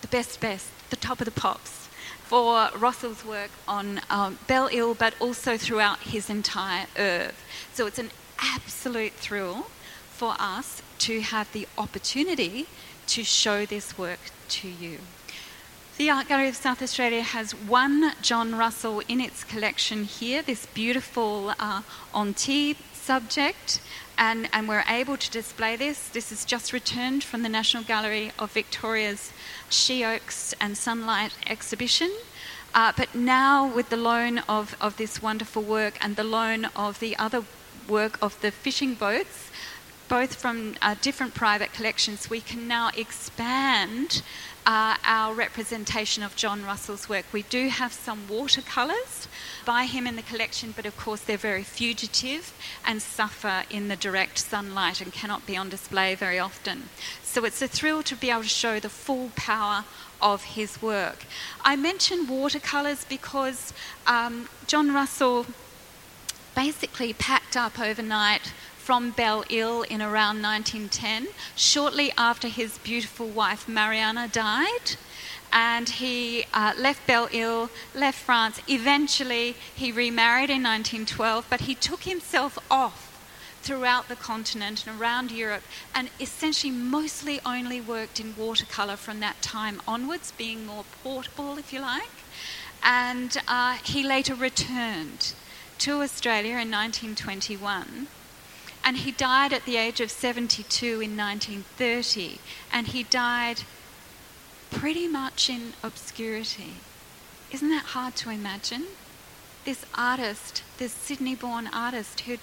the 0.00 0.08
best 0.08 0.40
best, 0.40 0.68
the 0.90 0.96
top 0.96 1.20
of 1.20 1.26
the 1.26 1.30
pops 1.30 1.88
for 2.24 2.68
Russell's 2.76 3.24
work 3.24 3.50
on 3.66 4.00
um, 4.10 4.38
Belle 4.46 4.68
Isle, 4.72 4.94
but 4.94 5.14
also 5.18 5.56
throughout 5.56 6.00
his 6.00 6.28
entire 6.28 6.86
oeuvre. 6.98 7.32
So 7.72 7.86
it's 7.86 7.98
an 7.98 8.10
absolute 8.38 9.12
thrill 9.12 9.66
for 10.18 10.34
us 10.40 10.82
to 10.98 11.20
have 11.20 11.52
the 11.52 11.68
opportunity 11.78 12.66
to 13.06 13.22
show 13.22 13.64
this 13.64 13.96
work 13.96 14.18
to 14.48 14.66
you. 14.68 14.98
The 15.96 16.10
Art 16.10 16.26
Gallery 16.26 16.48
of 16.48 16.56
South 16.56 16.82
Australia 16.82 17.22
has 17.22 17.52
one 17.52 18.14
John 18.20 18.56
Russell 18.56 19.00
in 19.06 19.20
its 19.20 19.44
collection 19.44 20.02
here, 20.02 20.42
this 20.42 20.66
beautiful 20.66 21.54
uh, 21.60 21.82
Antibes 22.12 22.82
subject, 22.92 23.80
and, 24.18 24.48
and 24.52 24.68
we're 24.68 24.82
able 24.88 25.16
to 25.16 25.30
display 25.30 25.76
this. 25.76 26.08
This 26.08 26.32
is 26.32 26.44
just 26.44 26.72
returned 26.72 27.22
from 27.22 27.44
the 27.44 27.48
National 27.48 27.84
Gallery 27.84 28.32
of 28.40 28.50
Victoria's 28.50 29.32
She 29.70 30.04
Oaks 30.04 30.52
and 30.60 30.76
Sunlight 30.76 31.32
exhibition. 31.46 32.10
Uh, 32.74 32.92
but 32.96 33.14
now, 33.14 33.72
with 33.72 33.88
the 33.88 33.96
loan 33.96 34.38
of, 34.48 34.76
of 34.80 34.96
this 34.96 35.22
wonderful 35.22 35.62
work 35.62 35.96
and 36.00 36.16
the 36.16 36.24
loan 36.24 36.64
of 36.74 36.98
the 36.98 37.16
other 37.16 37.44
work 37.88 38.18
of 38.20 38.40
the 38.40 38.50
fishing 38.50 38.94
boats, 38.94 39.47
both 40.08 40.34
from 40.34 40.74
uh, 40.80 40.94
different 41.02 41.34
private 41.34 41.72
collections, 41.72 42.30
we 42.30 42.40
can 42.40 42.66
now 42.66 42.90
expand 42.96 44.22
uh, 44.66 44.96
our 45.04 45.34
representation 45.34 46.22
of 46.22 46.36
John 46.36 46.64
Russell's 46.64 47.08
work. 47.08 47.24
We 47.32 47.42
do 47.42 47.68
have 47.68 47.92
some 47.92 48.26
watercolours 48.28 49.28
by 49.64 49.84
him 49.84 50.06
in 50.06 50.16
the 50.16 50.22
collection, 50.22 50.72
but 50.76 50.84
of 50.86 50.96
course 50.96 51.20
they're 51.20 51.36
very 51.36 51.62
fugitive 51.62 52.52
and 52.84 53.00
suffer 53.00 53.64
in 53.70 53.88
the 53.88 53.96
direct 53.96 54.38
sunlight 54.38 55.00
and 55.00 55.12
cannot 55.12 55.46
be 55.46 55.56
on 55.56 55.68
display 55.68 56.14
very 56.14 56.38
often. 56.38 56.90
So 57.22 57.44
it's 57.44 57.62
a 57.62 57.68
thrill 57.68 58.02
to 58.04 58.16
be 58.16 58.30
able 58.30 58.42
to 58.42 58.48
show 58.48 58.78
the 58.80 58.90
full 58.90 59.30
power 59.36 59.84
of 60.20 60.44
his 60.44 60.82
work. 60.82 61.24
I 61.62 61.76
mention 61.76 62.26
watercolours 62.26 63.04
because 63.04 63.72
um, 64.06 64.48
John 64.66 64.92
Russell 64.92 65.46
basically 66.54 67.12
packed 67.12 67.56
up 67.56 67.78
overnight 67.78 68.52
from 68.88 69.10
Belle 69.10 69.44
Isle 69.52 69.82
in 69.82 70.00
around 70.00 70.40
1910, 70.40 71.28
shortly 71.54 72.10
after 72.16 72.48
his 72.48 72.78
beautiful 72.78 73.26
wife 73.26 73.68
Mariana 73.68 74.28
died. 74.28 74.96
And 75.52 75.90
he 75.90 76.46
uh, 76.54 76.72
left 76.74 77.06
Belle 77.06 77.28
Isle, 77.30 77.68
left 77.94 78.18
France. 78.18 78.62
Eventually, 78.66 79.56
he 79.74 79.92
remarried 79.92 80.48
in 80.48 80.62
1912, 80.62 81.46
but 81.50 81.60
he 81.68 81.74
took 81.74 82.04
himself 82.04 82.58
off 82.70 83.22
throughout 83.60 84.08
the 84.08 84.16
continent 84.16 84.86
and 84.86 84.98
around 84.98 85.32
Europe, 85.32 85.64
and 85.94 86.08
essentially 86.18 86.72
mostly 86.72 87.40
only 87.44 87.82
worked 87.82 88.18
in 88.18 88.34
watercolour 88.38 88.96
from 88.96 89.20
that 89.20 89.42
time 89.42 89.82
onwards, 89.86 90.32
being 90.38 90.64
more 90.64 90.86
portable, 91.02 91.58
if 91.58 91.74
you 91.74 91.80
like. 91.82 92.16
And 92.82 93.36
uh, 93.46 93.76
he 93.84 94.02
later 94.02 94.34
returned 94.34 95.34
to 95.80 96.00
Australia 96.00 96.52
in 96.52 96.70
1921 96.70 98.08
and 98.88 98.96
he 98.96 99.10
died 99.10 99.52
at 99.52 99.66
the 99.66 99.76
age 99.76 100.00
of 100.00 100.10
72 100.10 100.86
in 100.86 101.14
1930. 101.14 102.38
And 102.72 102.86
he 102.86 103.02
died 103.02 103.64
pretty 104.70 105.06
much 105.06 105.50
in 105.50 105.74
obscurity. 105.82 106.76
Isn't 107.52 107.68
that 107.68 107.92
hard 107.92 108.16
to 108.16 108.30
imagine? 108.30 108.86
This 109.66 109.84
artist, 109.94 110.62
this 110.78 110.92
Sydney 110.92 111.34
born 111.34 111.66
artist 111.66 112.20
who'd, 112.20 112.40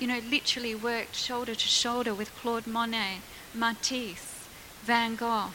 you 0.00 0.08
know, 0.08 0.18
literally 0.28 0.74
worked 0.74 1.14
shoulder 1.14 1.54
to 1.54 1.68
shoulder 1.68 2.12
with 2.12 2.34
Claude 2.34 2.66
Monet, 2.66 3.20
Matisse, 3.54 4.48
Van 4.82 5.14
Gogh. 5.14 5.50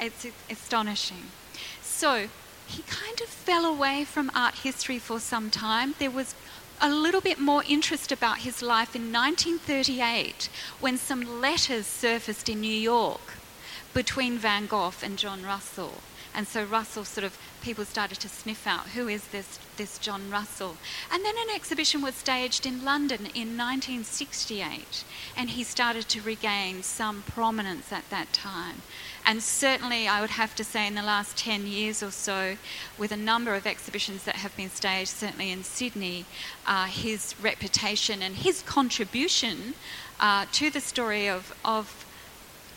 It's 0.00 0.26
astonishing. 0.50 1.26
So, 1.80 2.26
he 2.66 2.82
kind 2.88 3.20
of 3.20 3.28
fell 3.28 3.66
away 3.66 4.04
from 4.04 4.32
art 4.34 4.54
history 4.54 4.98
for 4.98 5.20
some 5.20 5.48
time. 5.48 5.94
There 6.00 6.10
was 6.10 6.34
a 6.84 6.90
little 6.90 7.20
bit 7.20 7.38
more 7.38 7.62
interest 7.68 8.10
about 8.10 8.38
his 8.38 8.60
life 8.60 8.96
in 8.96 9.12
1938 9.12 10.48
when 10.80 10.98
some 10.98 11.40
letters 11.40 11.86
surfaced 11.86 12.48
in 12.48 12.60
New 12.60 12.74
York 12.74 13.34
between 13.94 14.36
Van 14.36 14.66
Gogh 14.66 14.94
and 15.00 15.16
John 15.16 15.44
Russell. 15.44 15.98
And 16.34 16.48
so 16.48 16.64
Russell 16.64 17.04
sort 17.04 17.24
of, 17.24 17.36
people 17.62 17.84
started 17.84 18.18
to 18.20 18.28
sniff 18.28 18.66
out 18.66 18.88
who 18.88 19.06
is 19.06 19.26
this, 19.28 19.58
this 19.76 19.98
John 19.98 20.30
Russell. 20.30 20.76
And 21.12 21.24
then 21.24 21.34
an 21.36 21.54
exhibition 21.54 22.00
was 22.00 22.14
staged 22.14 22.64
in 22.64 22.84
London 22.84 23.26
in 23.34 23.56
1968, 23.56 25.04
and 25.36 25.50
he 25.50 25.62
started 25.62 26.08
to 26.08 26.22
regain 26.22 26.82
some 26.82 27.22
prominence 27.22 27.92
at 27.92 28.08
that 28.10 28.32
time. 28.32 28.82
And 29.24 29.42
certainly, 29.42 30.08
I 30.08 30.20
would 30.20 30.30
have 30.30 30.54
to 30.56 30.64
say, 30.64 30.86
in 30.86 30.94
the 30.94 31.02
last 31.02 31.36
10 31.36 31.66
years 31.66 32.02
or 32.02 32.10
so, 32.10 32.56
with 32.98 33.12
a 33.12 33.16
number 33.16 33.54
of 33.54 33.66
exhibitions 33.66 34.24
that 34.24 34.36
have 34.36 34.56
been 34.56 34.70
staged, 34.70 35.10
certainly 35.10 35.50
in 35.50 35.62
Sydney, 35.62 36.24
uh, 36.66 36.86
his 36.86 37.34
reputation 37.40 38.22
and 38.22 38.36
his 38.36 38.62
contribution 38.62 39.74
uh, 40.18 40.46
to 40.52 40.70
the 40.70 40.80
story 40.80 41.28
of, 41.28 41.54
of 41.64 42.06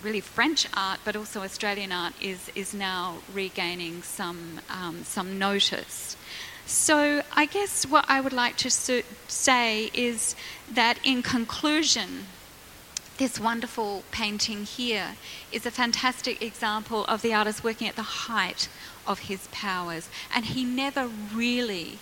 really 0.03 0.21
French 0.21 0.67
art, 0.75 0.99
but 1.03 1.15
also 1.15 1.41
Australian 1.41 1.91
art, 1.91 2.13
is, 2.21 2.51
is 2.55 2.73
now 2.73 3.19
regaining 3.33 4.01
some, 4.03 4.59
um, 4.69 5.03
some 5.03 5.39
notice. 5.39 6.17
So, 6.65 7.21
I 7.33 7.45
guess 7.45 7.85
what 7.85 8.05
I 8.07 8.21
would 8.21 8.33
like 8.33 8.57
to 8.57 8.71
say 8.71 9.91
is 9.93 10.35
that 10.71 10.97
in 11.03 11.21
conclusion, 11.21 12.25
this 13.17 13.39
wonderful 13.39 14.03
painting 14.11 14.65
here 14.65 15.15
is 15.51 15.65
a 15.65 15.71
fantastic 15.71 16.41
example 16.41 17.05
of 17.05 17.21
the 17.21 17.33
artist 17.33 17.63
working 17.63 17.87
at 17.87 17.95
the 17.95 18.01
height 18.01 18.67
of 19.07 19.19
his 19.19 19.47
powers, 19.51 20.09
and 20.33 20.45
he 20.45 20.63
never 20.63 21.07
really 21.33 21.99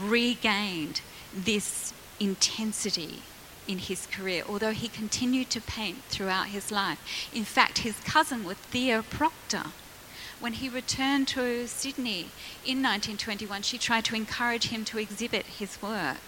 regained 0.00 1.00
this 1.34 1.92
intensity 2.20 3.20
in 3.66 3.78
his 3.78 4.06
career, 4.06 4.44
although 4.48 4.72
he 4.72 4.88
continued 4.88 5.50
to 5.50 5.60
paint 5.60 6.02
throughout 6.08 6.48
his 6.48 6.70
life. 6.70 7.28
In 7.34 7.44
fact, 7.44 7.78
his 7.78 7.98
cousin 8.00 8.44
was 8.44 8.56
Thea 8.56 9.02
Proctor. 9.02 9.66
When 10.40 10.54
he 10.54 10.68
returned 10.68 11.28
to 11.28 11.66
Sydney 11.66 12.28
in 12.64 12.82
1921, 12.82 13.62
she 13.62 13.78
tried 13.78 14.04
to 14.06 14.16
encourage 14.16 14.68
him 14.68 14.84
to 14.86 14.98
exhibit 14.98 15.46
his 15.46 15.80
work 15.80 16.18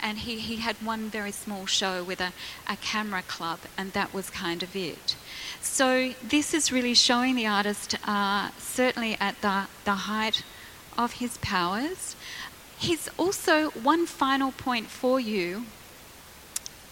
and 0.00 0.18
he, 0.18 0.38
he 0.38 0.56
had 0.56 0.76
one 0.76 1.08
very 1.08 1.32
small 1.32 1.66
show 1.66 2.04
with 2.04 2.20
a, 2.20 2.32
a 2.68 2.76
camera 2.76 3.22
club, 3.22 3.60
and 3.76 3.92
that 3.92 4.12
was 4.12 4.30
kind 4.30 4.62
of 4.62 4.76
it. 4.76 5.16
So 5.60 6.12
this 6.22 6.52
is 6.52 6.70
really 6.70 6.94
showing 6.94 7.36
the 7.36 7.46
artist 7.46 7.96
uh, 8.06 8.50
certainly 8.58 9.16
at 9.20 9.40
the, 9.40 9.64
the 9.84 9.92
height 9.92 10.44
of 10.98 11.14
his 11.14 11.38
powers. 11.38 12.16
He's 12.78 13.08
also 13.16 13.70
one 13.70 14.06
final 14.06 14.52
point 14.52 14.88
for 14.88 15.18
you. 15.18 15.64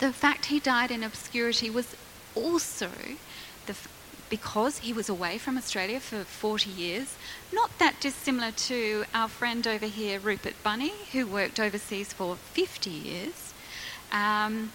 The 0.03 0.13
fact 0.13 0.47
he 0.47 0.59
died 0.59 0.91
in 0.91 1.05
obscurity 1.05 1.71
was 1.71 1.95
also 2.35 2.91
the, 3.67 3.77
because 4.29 4.79
he 4.79 4.93
was 4.93 5.09
away 5.09 5.39
from 5.39 5.57
Australia 5.57 6.01
for 6.01 6.25
40 6.25 6.71
years, 6.71 7.15
not 7.53 7.79
that 7.79 8.01
dissimilar 8.01 8.51
to 8.51 9.05
our 9.15 9.29
friend 9.29 9.65
over 9.65 9.87
here, 9.87 10.19
Rupert 10.19 10.57
Bunny, 10.65 10.93
who 11.13 11.25
worked 11.25 11.61
overseas 11.61 12.13
for 12.13 12.35
50 12.35 12.91
years. 12.91 13.55
Um, 14.11 14.73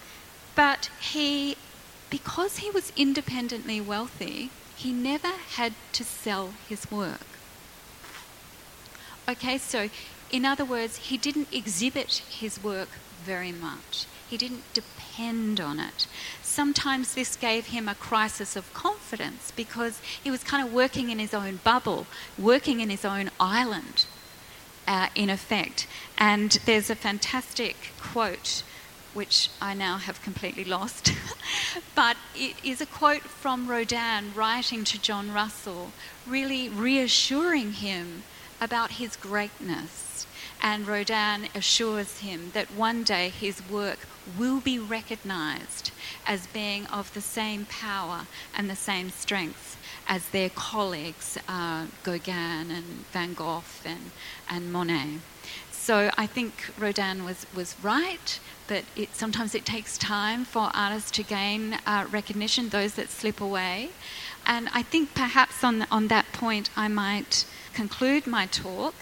but 0.55 0.89
he, 1.01 1.57
because 2.09 2.59
he 2.59 2.69
was 2.69 2.93
independently 2.95 3.81
wealthy, 3.81 4.49
he 4.77 4.93
never 4.93 5.33
had 5.55 5.73
to 5.91 6.05
sell 6.05 6.53
his 6.69 6.89
work. 6.89 7.27
Okay, 9.27 9.57
so 9.57 9.89
in 10.31 10.45
other 10.45 10.63
words, 10.63 10.95
he 11.09 11.17
didn't 11.17 11.51
exhibit 11.51 12.23
his 12.29 12.63
work 12.63 12.91
very 13.25 13.51
much. 13.51 14.05
He 14.29 14.37
didn't 14.37 14.73
depend 14.73 15.59
on 15.59 15.79
it. 15.79 16.07
Sometimes 16.41 17.13
this 17.13 17.35
gave 17.35 17.67
him 17.67 17.87
a 17.87 17.95
crisis 17.95 18.55
of 18.55 18.73
confidence 18.73 19.51
because 19.55 20.01
he 20.23 20.29
was 20.29 20.43
kind 20.43 20.65
of 20.65 20.73
working 20.73 21.09
in 21.09 21.19
his 21.19 21.33
own 21.33 21.59
bubble, 21.63 22.07
working 22.37 22.79
in 22.79 22.89
his 22.89 23.05
own 23.05 23.29
island, 23.39 24.05
uh, 24.87 25.07
in 25.15 25.29
effect. 25.29 25.87
And 26.17 26.51
there's 26.65 26.89
a 26.89 26.95
fantastic 26.95 27.75
quote 28.01 28.63
which 29.13 29.49
I 29.59 29.73
now 29.73 29.97
have 29.97 30.21
completely 30.21 30.63
lost. 30.63 31.11
but 31.95 32.17
it 32.35 32.55
is 32.63 32.81
a 32.81 32.85
quote 32.85 33.23
from 33.23 33.67
Rodin 33.67 34.33
writing 34.35 34.83
to 34.83 35.01
John 35.01 35.33
Russell, 35.33 35.91
really 36.27 36.69
reassuring 36.69 37.71
him 37.73 38.23
about 38.61 38.91
his 38.91 39.15
greatness. 39.15 40.27
And 40.61 40.87
Rodin 40.87 41.47
assures 41.55 42.19
him 42.19 42.51
that 42.53 42.71
one 42.71 43.03
day 43.03 43.29
his 43.29 43.67
work 43.69 43.99
will 44.37 44.59
be 44.59 44.79
recognized 44.79 45.91
as 46.25 46.47
being 46.47 46.85
of 46.87 47.13
the 47.13 47.21
same 47.21 47.65
power 47.65 48.27
and 48.55 48.69
the 48.69 48.75
same 48.75 49.09
strength 49.09 49.77
as 50.07 50.29
their 50.29 50.49
colleagues, 50.49 51.37
uh, 51.47 51.85
Gauguin 52.03 52.71
and 52.71 53.05
Van 53.11 53.33
Gogh 53.33 53.63
and, 53.85 54.11
and 54.49 54.71
Monet. 54.71 55.19
So 55.71 56.11
I 56.17 56.25
think 56.25 56.71
Rodin 56.77 57.23
was, 57.23 57.45
was 57.55 57.75
right, 57.81 58.39
but 58.67 58.83
it, 58.95 59.15
sometimes 59.15 59.55
it 59.55 59.65
takes 59.65 59.97
time 59.97 60.43
for 60.43 60.69
artists 60.73 61.11
to 61.11 61.23
gain 61.23 61.77
uh, 61.85 62.07
recognition, 62.11 62.69
those 62.69 62.95
that 62.95 63.09
slip 63.09 63.39
away. 63.39 63.89
And 64.45 64.69
I 64.73 64.81
think 64.81 65.13
perhaps 65.13 65.63
on, 65.63 65.87
on 65.91 66.07
that 66.09 66.31
point 66.33 66.69
I 66.75 66.87
might 66.87 67.45
conclude 67.73 68.27
my 68.27 68.47
talk, 68.47 68.95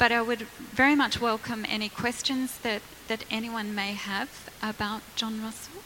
but 0.00 0.10
I 0.10 0.22
would 0.22 0.40
very 0.72 0.94
much 0.94 1.20
welcome 1.20 1.66
any 1.68 1.90
questions 1.90 2.56
that, 2.60 2.80
that 3.08 3.26
anyone 3.30 3.74
may 3.74 3.92
have 3.92 4.48
about 4.62 5.02
John 5.14 5.42
Russell. 5.42 5.82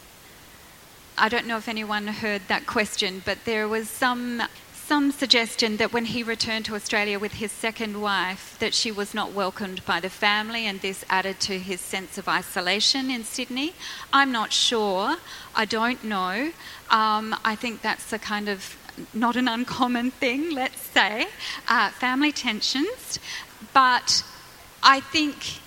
I 1.17 1.27
don't 1.27 1.45
know 1.45 1.57
if 1.57 1.67
anyone 1.67 2.07
heard 2.07 2.43
that 2.47 2.65
question, 2.65 3.21
but 3.25 3.43
there 3.43 3.67
was 3.67 3.89
some 3.89 4.41
some 4.73 5.11
suggestion 5.11 5.77
that 5.77 5.91
when 5.91 6.05
he 6.05 6.21
returned 6.21 6.63
to 6.63 6.75
Australia 6.75 7.17
with 7.17 7.33
his 7.33 7.51
second 7.51 7.99
wife, 7.99 8.55
that 8.59 8.71
she 8.71 8.91
was 8.91 9.15
not 9.15 9.33
welcomed 9.33 9.83
by 9.83 9.99
the 9.99 10.11
family, 10.11 10.67
and 10.67 10.79
this 10.79 11.03
added 11.09 11.39
to 11.39 11.57
his 11.57 11.81
sense 11.81 12.19
of 12.19 12.29
isolation 12.29 13.09
in 13.09 13.23
Sydney. 13.23 13.73
I'm 14.13 14.31
not 14.31 14.53
sure. 14.53 15.17
I 15.55 15.65
don't 15.65 16.03
know. 16.03 16.51
Um, 16.91 17.35
I 17.43 17.55
think 17.55 17.81
that's 17.81 18.13
a 18.13 18.19
kind 18.19 18.47
of 18.47 18.77
not 19.13 19.35
an 19.35 19.47
uncommon 19.47 20.11
thing, 20.11 20.51
let's 20.51 20.81
say, 20.81 21.27
uh, 21.67 21.89
family 21.91 22.31
tensions. 22.31 23.19
But 23.73 24.23
I 24.83 24.99
think 24.99 25.59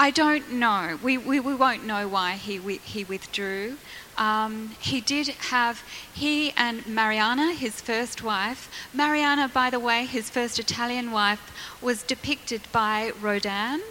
I 0.00 0.12
don't 0.12 0.52
know. 0.52 0.96
We, 1.02 1.18
we, 1.18 1.40
we 1.40 1.54
won't 1.56 1.84
know 1.84 2.06
why 2.06 2.34
he, 2.34 2.58
he 2.84 3.02
withdrew. 3.02 3.78
Um, 4.16 4.76
he 4.78 5.00
did 5.00 5.26
have, 5.26 5.82
he 6.14 6.52
and 6.52 6.86
Mariana, 6.86 7.52
his 7.52 7.80
first 7.80 8.22
wife, 8.22 8.70
Mariana, 8.94 9.50
by 9.52 9.70
the 9.70 9.80
way, 9.80 10.04
his 10.04 10.30
first 10.30 10.60
Italian 10.60 11.10
wife, 11.10 11.52
was 11.82 12.04
depicted 12.04 12.60
by 12.70 13.10
Rodin. 13.20 13.82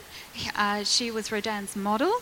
Uh, 0.56 0.86
she 0.86 1.12
was 1.12 1.30
Rodin's 1.30 1.76
model. 1.76 2.22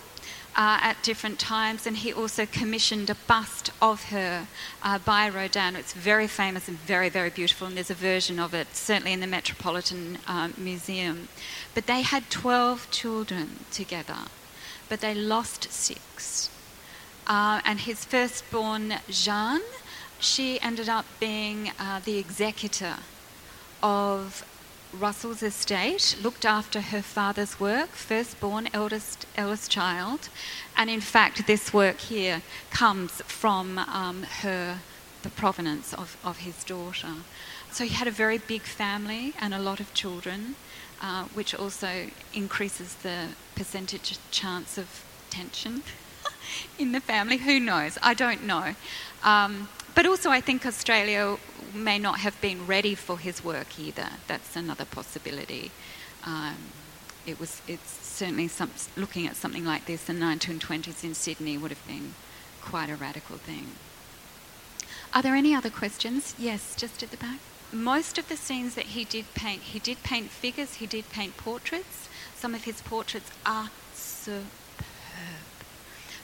Uh, 0.58 0.80
at 0.82 0.96
different 1.04 1.38
times, 1.38 1.86
and 1.86 1.98
he 1.98 2.13
also 2.13 2.46
commissioned 2.46 3.10
a 3.10 3.15
bust 3.28 3.72
of 3.82 4.06
her 4.06 4.48
uh, 4.82 4.98
by 5.00 5.28
Rodin. 5.28 5.76
It's 5.76 5.91
very 5.91 6.28
famous 6.28 6.70
and 6.70 6.78
very, 6.80 7.10
very 7.10 7.30
beautiful, 7.30 7.68
and 7.68 7.76
there's 7.76 7.91
a 7.91 7.94
version 7.94 8.39
of 8.39 8.54
it 8.54 8.74
certainly 8.74 9.12
in 9.12 9.20
the 9.20 9.28
Metropolitan 9.28 10.18
uh, 10.28 10.48
Museum. 10.58 11.28
But 11.74 11.88
they 11.88 12.04
had 12.04 12.30
12 12.30 12.89
children 12.89 13.65
together, 13.70 14.30
but 14.88 15.02
they 15.02 15.13
lost 15.13 15.70
six. 15.74 16.50
Uh, 17.28 17.60
and 17.65 17.82
his 17.82 18.06
firstborn, 18.06 18.94
Jeanne, 19.10 19.60
she 20.20 20.62
ended 20.62 20.88
up 20.88 21.06
being 21.20 21.72
uh, 21.78 22.00
the 22.00 22.18
executor 22.18 22.96
of 23.84 24.46
Russell's 24.99 25.43
estate, 25.43 26.17
looked 26.21 26.45
after 26.45 26.81
her 26.81 27.01
father's 27.01 27.60
work, 27.60 27.89
firstborn, 27.89 28.69
eldest, 28.73 29.25
eldest 29.36 29.69
child. 29.69 30.29
And 30.77 30.89
in 30.89 31.01
fact, 31.01 31.47
this 31.47 31.73
work 31.73 31.97
here 31.97 32.41
comes 32.71 33.21
from 33.23 33.77
um, 33.77 34.23
her, 34.41 34.79
the 35.23 35.29
provenance 35.29 35.93
of, 35.93 36.17
of 36.23 36.39
his 36.39 36.63
daughter. 36.63 37.13
So 37.71 37.84
he 37.84 37.93
had 37.93 38.08
a 38.08 38.12
very 38.12 38.38
big 38.38 38.62
family 38.62 39.34
and 39.39 39.53
a 39.53 39.60
lot 39.60 39.79
of 39.79 39.93
children, 39.93 40.55
uh, 41.01 41.25
which 41.34 41.53
also 41.53 42.08
increases 42.34 42.95
the 42.95 43.29
percentage 43.55 44.17
chance 44.31 44.77
of 44.77 45.03
tension. 45.29 45.84
in 46.79 46.91
the 46.91 46.99
family. 46.99 47.38
Who 47.38 47.60
knows? 47.60 47.97
I 48.01 48.13
don't 48.13 48.43
know. 48.43 48.75
Um, 49.23 49.69
but 49.95 50.05
also, 50.05 50.29
I 50.29 50.41
think 50.41 50.65
Australia 50.65 51.38
may 51.73 51.97
not 51.97 52.19
have 52.19 52.39
been 52.41 52.67
ready 52.67 52.95
for 52.95 53.17
his 53.17 53.43
work 53.43 53.79
either. 53.79 54.10
That's 54.27 54.55
another 54.55 54.86
possibility. 54.86 55.71
Um, 56.25 56.58
it 57.25 57.39
was. 57.39 57.62
It's 57.67 57.91
certainly 57.91 58.47
some, 58.47 58.71
looking 58.95 59.25
at 59.25 59.36
something 59.36 59.65
like 59.65 59.86
this 59.86 60.10
in 60.10 60.19
the 60.19 60.25
1920s 60.25 61.03
in 61.03 61.13
Sydney 61.13 61.58
would 61.58 61.71
have 61.71 61.86
been 61.88 62.13
quite 62.62 62.89
a 62.89 62.95
radical 62.95 63.38
thing. 63.38 63.67
Are 65.13 65.21
there 65.21 65.36
any 65.36 65.55
other 65.55 65.69
questions? 65.69 66.36
Yes, 66.38 66.75
just 66.75 67.01
at 67.01 67.12
the 67.12 67.17
back. 67.17 67.39
Most 67.71 68.17
of 68.17 68.27
the 68.27 68.38
scenes 68.38 68.75
that 68.75 68.88
he 68.88 69.05
did 69.05 69.34
paint, 69.34 69.62
he 69.62 69.79
did 69.79 70.03
paint 70.03 70.29
figures, 70.29 70.75
he 70.75 70.86
did 70.86 71.10
paint 71.10 71.38
portraits. 71.38 72.10
Some 72.36 72.53
of 72.53 72.65
his 72.65 72.81
portraits 72.81 73.31
are 73.45 73.69
superb. 73.93 74.45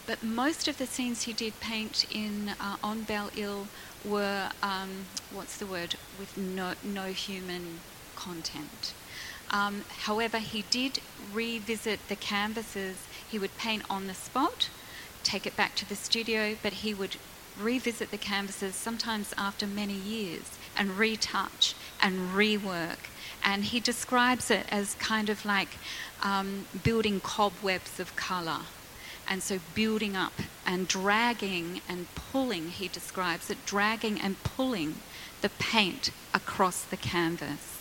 But 0.05 0.23
most 0.23 0.67
of 0.67 0.77
the 0.77 0.87
scenes 0.87 1.23
he 1.23 1.33
did 1.33 1.59
paint 1.59 2.05
in 2.11 2.49
uh, 2.59 2.77
on 2.83 3.03
Belle 3.03 3.31
Isle 3.37 3.67
were, 4.03 4.49
um, 4.63 5.05
what's 5.31 5.57
the 5.57 5.65
word, 5.65 5.95
with 6.19 6.37
no, 6.37 6.73
no 6.83 7.05
human 7.05 7.79
content. 8.15 8.93
Um, 9.51 9.83
however, 10.05 10.39
he 10.39 10.63
did 10.69 10.99
revisit 11.33 11.99
the 12.07 12.15
canvases. 12.15 12.97
He 13.29 13.37
would 13.37 13.57
paint 13.57 13.83
on 13.89 14.07
the 14.07 14.13
spot, 14.13 14.69
take 15.23 15.45
it 15.45 15.55
back 15.55 15.75
to 15.75 15.87
the 15.87 15.95
studio, 15.95 16.55
but 16.63 16.73
he 16.73 16.93
would 16.93 17.17
revisit 17.59 18.11
the 18.11 18.17
canvases 18.17 18.75
sometimes 18.75 19.33
after 19.37 19.67
many 19.67 19.93
years 19.93 20.57
and 20.77 20.97
retouch 20.97 21.75
and 22.01 22.31
rework. 22.31 23.09
And 23.43 23.65
he 23.65 23.79
describes 23.79 24.49
it 24.49 24.65
as 24.71 24.95
kind 24.95 25.29
of 25.29 25.45
like 25.45 25.77
um, 26.23 26.65
building 26.83 27.19
cobwebs 27.19 27.99
of 27.99 28.15
colour. 28.15 28.61
And 29.31 29.41
so 29.41 29.59
building 29.73 30.17
up 30.17 30.33
and 30.65 30.89
dragging 30.89 31.79
and 31.87 32.13
pulling, 32.15 32.67
he 32.67 32.89
describes 32.89 33.49
it, 33.49 33.65
dragging 33.65 34.19
and 34.19 34.35
pulling 34.43 34.95
the 35.39 35.47
paint 35.47 36.09
across 36.33 36.83
the 36.83 36.97
canvas. 36.97 37.79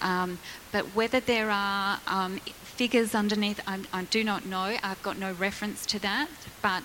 Um, 0.00 0.38
but 0.72 0.86
whether 0.96 1.20
there 1.20 1.50
are 1.50 2.00
um, 2.06 2.38
figures 2.38 3.14
underneath, 3.14 3.60
I, 3.66 3.80
I 3.92 4.04
do 4.04 4.24
not 4.24 4.46
know. 4.46 4.78
I've 4.82 5.02
got 5.02 5.18
no 5.18 5.32
reference 5.32 5.84
to 5.84 5.98
that, 5.98 6.28
but 6.62 6.82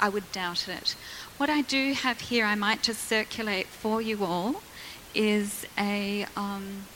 I 0.00 0.08
would 0.08 0.32
doubt 0.32 0.66
it. 0.66 0.96
What 1.36 1.48
I 1.48 1.60
do 1.60 1.92
have 1.92 2.22
here, 2.22 2.44
I 2.44 2.56
might 2.56 2.82
just 2.82 3.04
circulate 3.04 3.68
for 3.68 4.02
you 4.02 4.24
all, 4.24 4.62
is 5.14 5.64
a 5.78 6.26
um, 6.36 6.86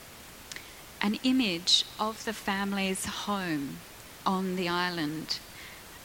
an 1.00 1.20
image 1.22 1.84
of 2.00 2.24
the 2.24 2.32
family's 2.32 3.04
home 3.04 3.76
on 4.26 4.56
the 4.56 4.68
island 4.68 5.38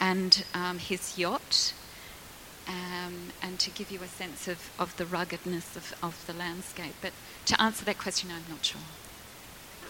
and 0.04 0.44
um, 0.54 0.80
his 0.80 1.18
yacht, 1.18 1.74
um, 2.68 3.32
and 3.42 3.58
to 3.58 3.70
give 3.70 3.90
you 3.90 4.02
a 4.04 4.08
sense 4.08 4.50
of, 4.50 4.70
of 4.78 4.96
the 4.98 5.06
ruggedness 5.06 5.78
of, 5.78 5.96
of 6.04 6.28
the 6.28 6.34
landscape. 6.34 6.94
But 7.02 7.14
to 7.46 7.62
answer 7.62 7.86
that 7.86 7.98
question, 8.00 8.30
I'm 8.30 8.44
not 8.50 8.66
sure. 8.66 8.82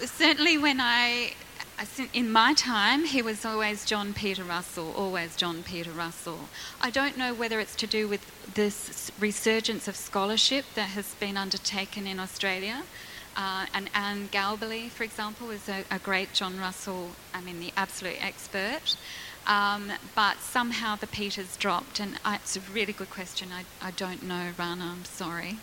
Certainly, 0.06 0.60
when 0.60 0.80
I, 0.80 1.34
in 2.14 2.32
my 2.32 2.54
time, 2.54 3.06
he 3.06 3.24
was 3.24 3.44
always 3.44 3.86
John 3.86 4.14
Peter 4.14 4.44
Russell, 4.44 4.94
always 4.96 5.36
John 5.36 5.64
Peter 5.64 5.92
Russell. 5.92 6.42
I 6.80 6.92
don't 6.92 7.18
know 7.18 7.34
whether 7.34 7.60
it's 7.60 7.76
to 7.78 7.88
do 7.88 8.08
with 8.08 8.24
this 8.54 9.12
resurgence 9.20 9.88
of 9.88 9.96
scholarship 9.96 10.66
that 10.76 10.90
has 10.90 11.16
been 11.16 11.38
undertaken 11.38 12.06
in 12.06 12.20
Australia. 12.20 12.84
Uh, 13.36 13.66
and 13.74 13.90
Anne 13.96 14.30
Galbally, 14.32 14.90
for 14.90 15.04
example, 15.04 15.50
is 15.50 15.68
a, 15.68 15.84
a, 15.90 15.98
great 15.98 16.34
John 16.34 16.60
Russell, 16.60 17.10
I 17.34 17.42
mean, 17.42 17.60
the 17.60 17.74
absolute 17.76 18.24
expert. 18.24 18.96
Um, 19.46 19.92
but 20.16 20.40
somehow 20.40 20.96
the 20.96 21.08
Peters 21.08 21.58
dropped, 21.58 22.00
and 22.00 22.20
I, 22.24 22.36
it's 22.36 22.56
a 22.56 22.62
really 22.62 22.94
good 22.94 23.10
question. 23.10 23.50
I, 23.52 23.66
I 23.86 23.92
don't 23.92 24.24
know, 24.24 24.52
Rana, 24.58 24.96
I'm 24.96 25.06
sorry. 25.06 25.58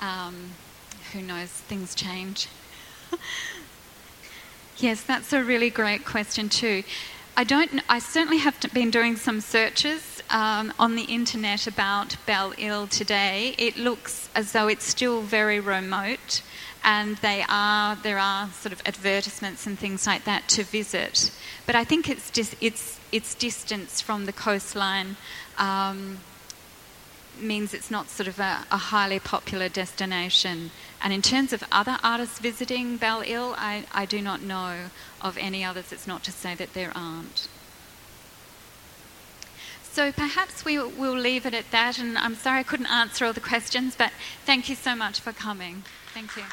Um, 0.00 0.50
who 1.12 1.22
knows, 1.22 1.48
things 1.48 1.94
change. 1.94 2.48
yes, 4.76 5.02
that's 5.02 5.32
a 5.32 5.42
really 5.42 5.70
great 5.70 6.04
question, 6.04 6.48
too. 6.48 6.82
I 7.36 7.42
don't. 7.42 7.82
I 7.88 7.98
certainly 7.98 8.38
have 8.38 8.60
been 8.72 8.90
doing 8.90 9.16
some 9.16 9.40
searches 9.40 10.22
um, 10.30 10.72
on 10.78 10.94
the 10.94 11.02
internet 11.02 11.66
about 11.66 12.16
Belle 12.26 12.54
Isle 12.60 12.86
today. 12.86 13.56
It 13.58 13.76
looks 13.76 14.28
as 14.36 14.52
though 14.52 14.68
it's 14.68 14.84
still 14.84 15.20
very 15.20 15.58
remote, 15.58 16.42
and 16.84 17.16
they 17.16 17.44
are 17.48 17.96
there 17.96 18.18
are 18.18 18.50
sort 18.50 18.72
of 18.72 18.82
advertisements 18.86 19.66
and 19.66 19.78
things 19.78 20.06
like 20.06 20.24
that 20.24 20.46
to 20.48 20.62
visit. 20.62 21.32
But 21.66 21.74
I 21.74 21.82
think 21.82 22.08
it's 22.08 22.30
just 22.30 22.54
it's 22.60 23.00
its 23.10 23.34
distance 23.34 24.00
from 24.00 24.26
the 24.26 24.32
coastline 24.32 25.16
um, 25.56 26.18
means 27.40 27.74
it's 27.74 27.90
not 27.90 28.10
sort 28.10 28.28
of 28.28 28.38
a, 28.38 28.64
a, 28.70 28.76
highly 28.76 29.18
popular 29.18 29.68
destination. 29.68 30.70
And 31.02 31.12
in 31.12 31.22
terms 31.22 31.52
of 31.52 31.64
other 31.72 31.98
artists 32.02 32.38
visiting 32.38 32.96
Belle 32.96 33.22
Isle, 33.22 33.54
I, 33.56 33.84
I 33.92 34.04
do 34.06 34.20
not 34.20 34.42
know 34.42 34.86
of 35.20 35.36
any 35.38 35.64
others. 35.64 35.92
It's 35.92 36.06
not 36.06 36.22
to 36.24 36.32
say 36.32 36.54
that 36.54 36.74
there 36.74 36.92
aren't. 36.94 37.48
So 39.82 40.10
perhaps 40.10 40.64
we 40.64 40.78
will 40.78 41.16
leave 41.16 41.46
it 41.46 41.54
at 41.54 41.70
that. 41.70 41.98
And 41.98 42.18
I'm 42.18 42.34
sorry 42.34 42.60
I 42.60 42.64
couldn't 42.64 42.86
answer 42.86 43.24
all 43.24 43.32
the 43.32 43.40
questions, 43.40 43.94
but 43.96 44.12
thank 44.44 44.68
you 44.68 44.74
so 44.74 44.94
much 44.94 45.20
for 45.20 45.32
coming. 45.32 45.84
Thank 46.12 46.36
you. 46.36 46.44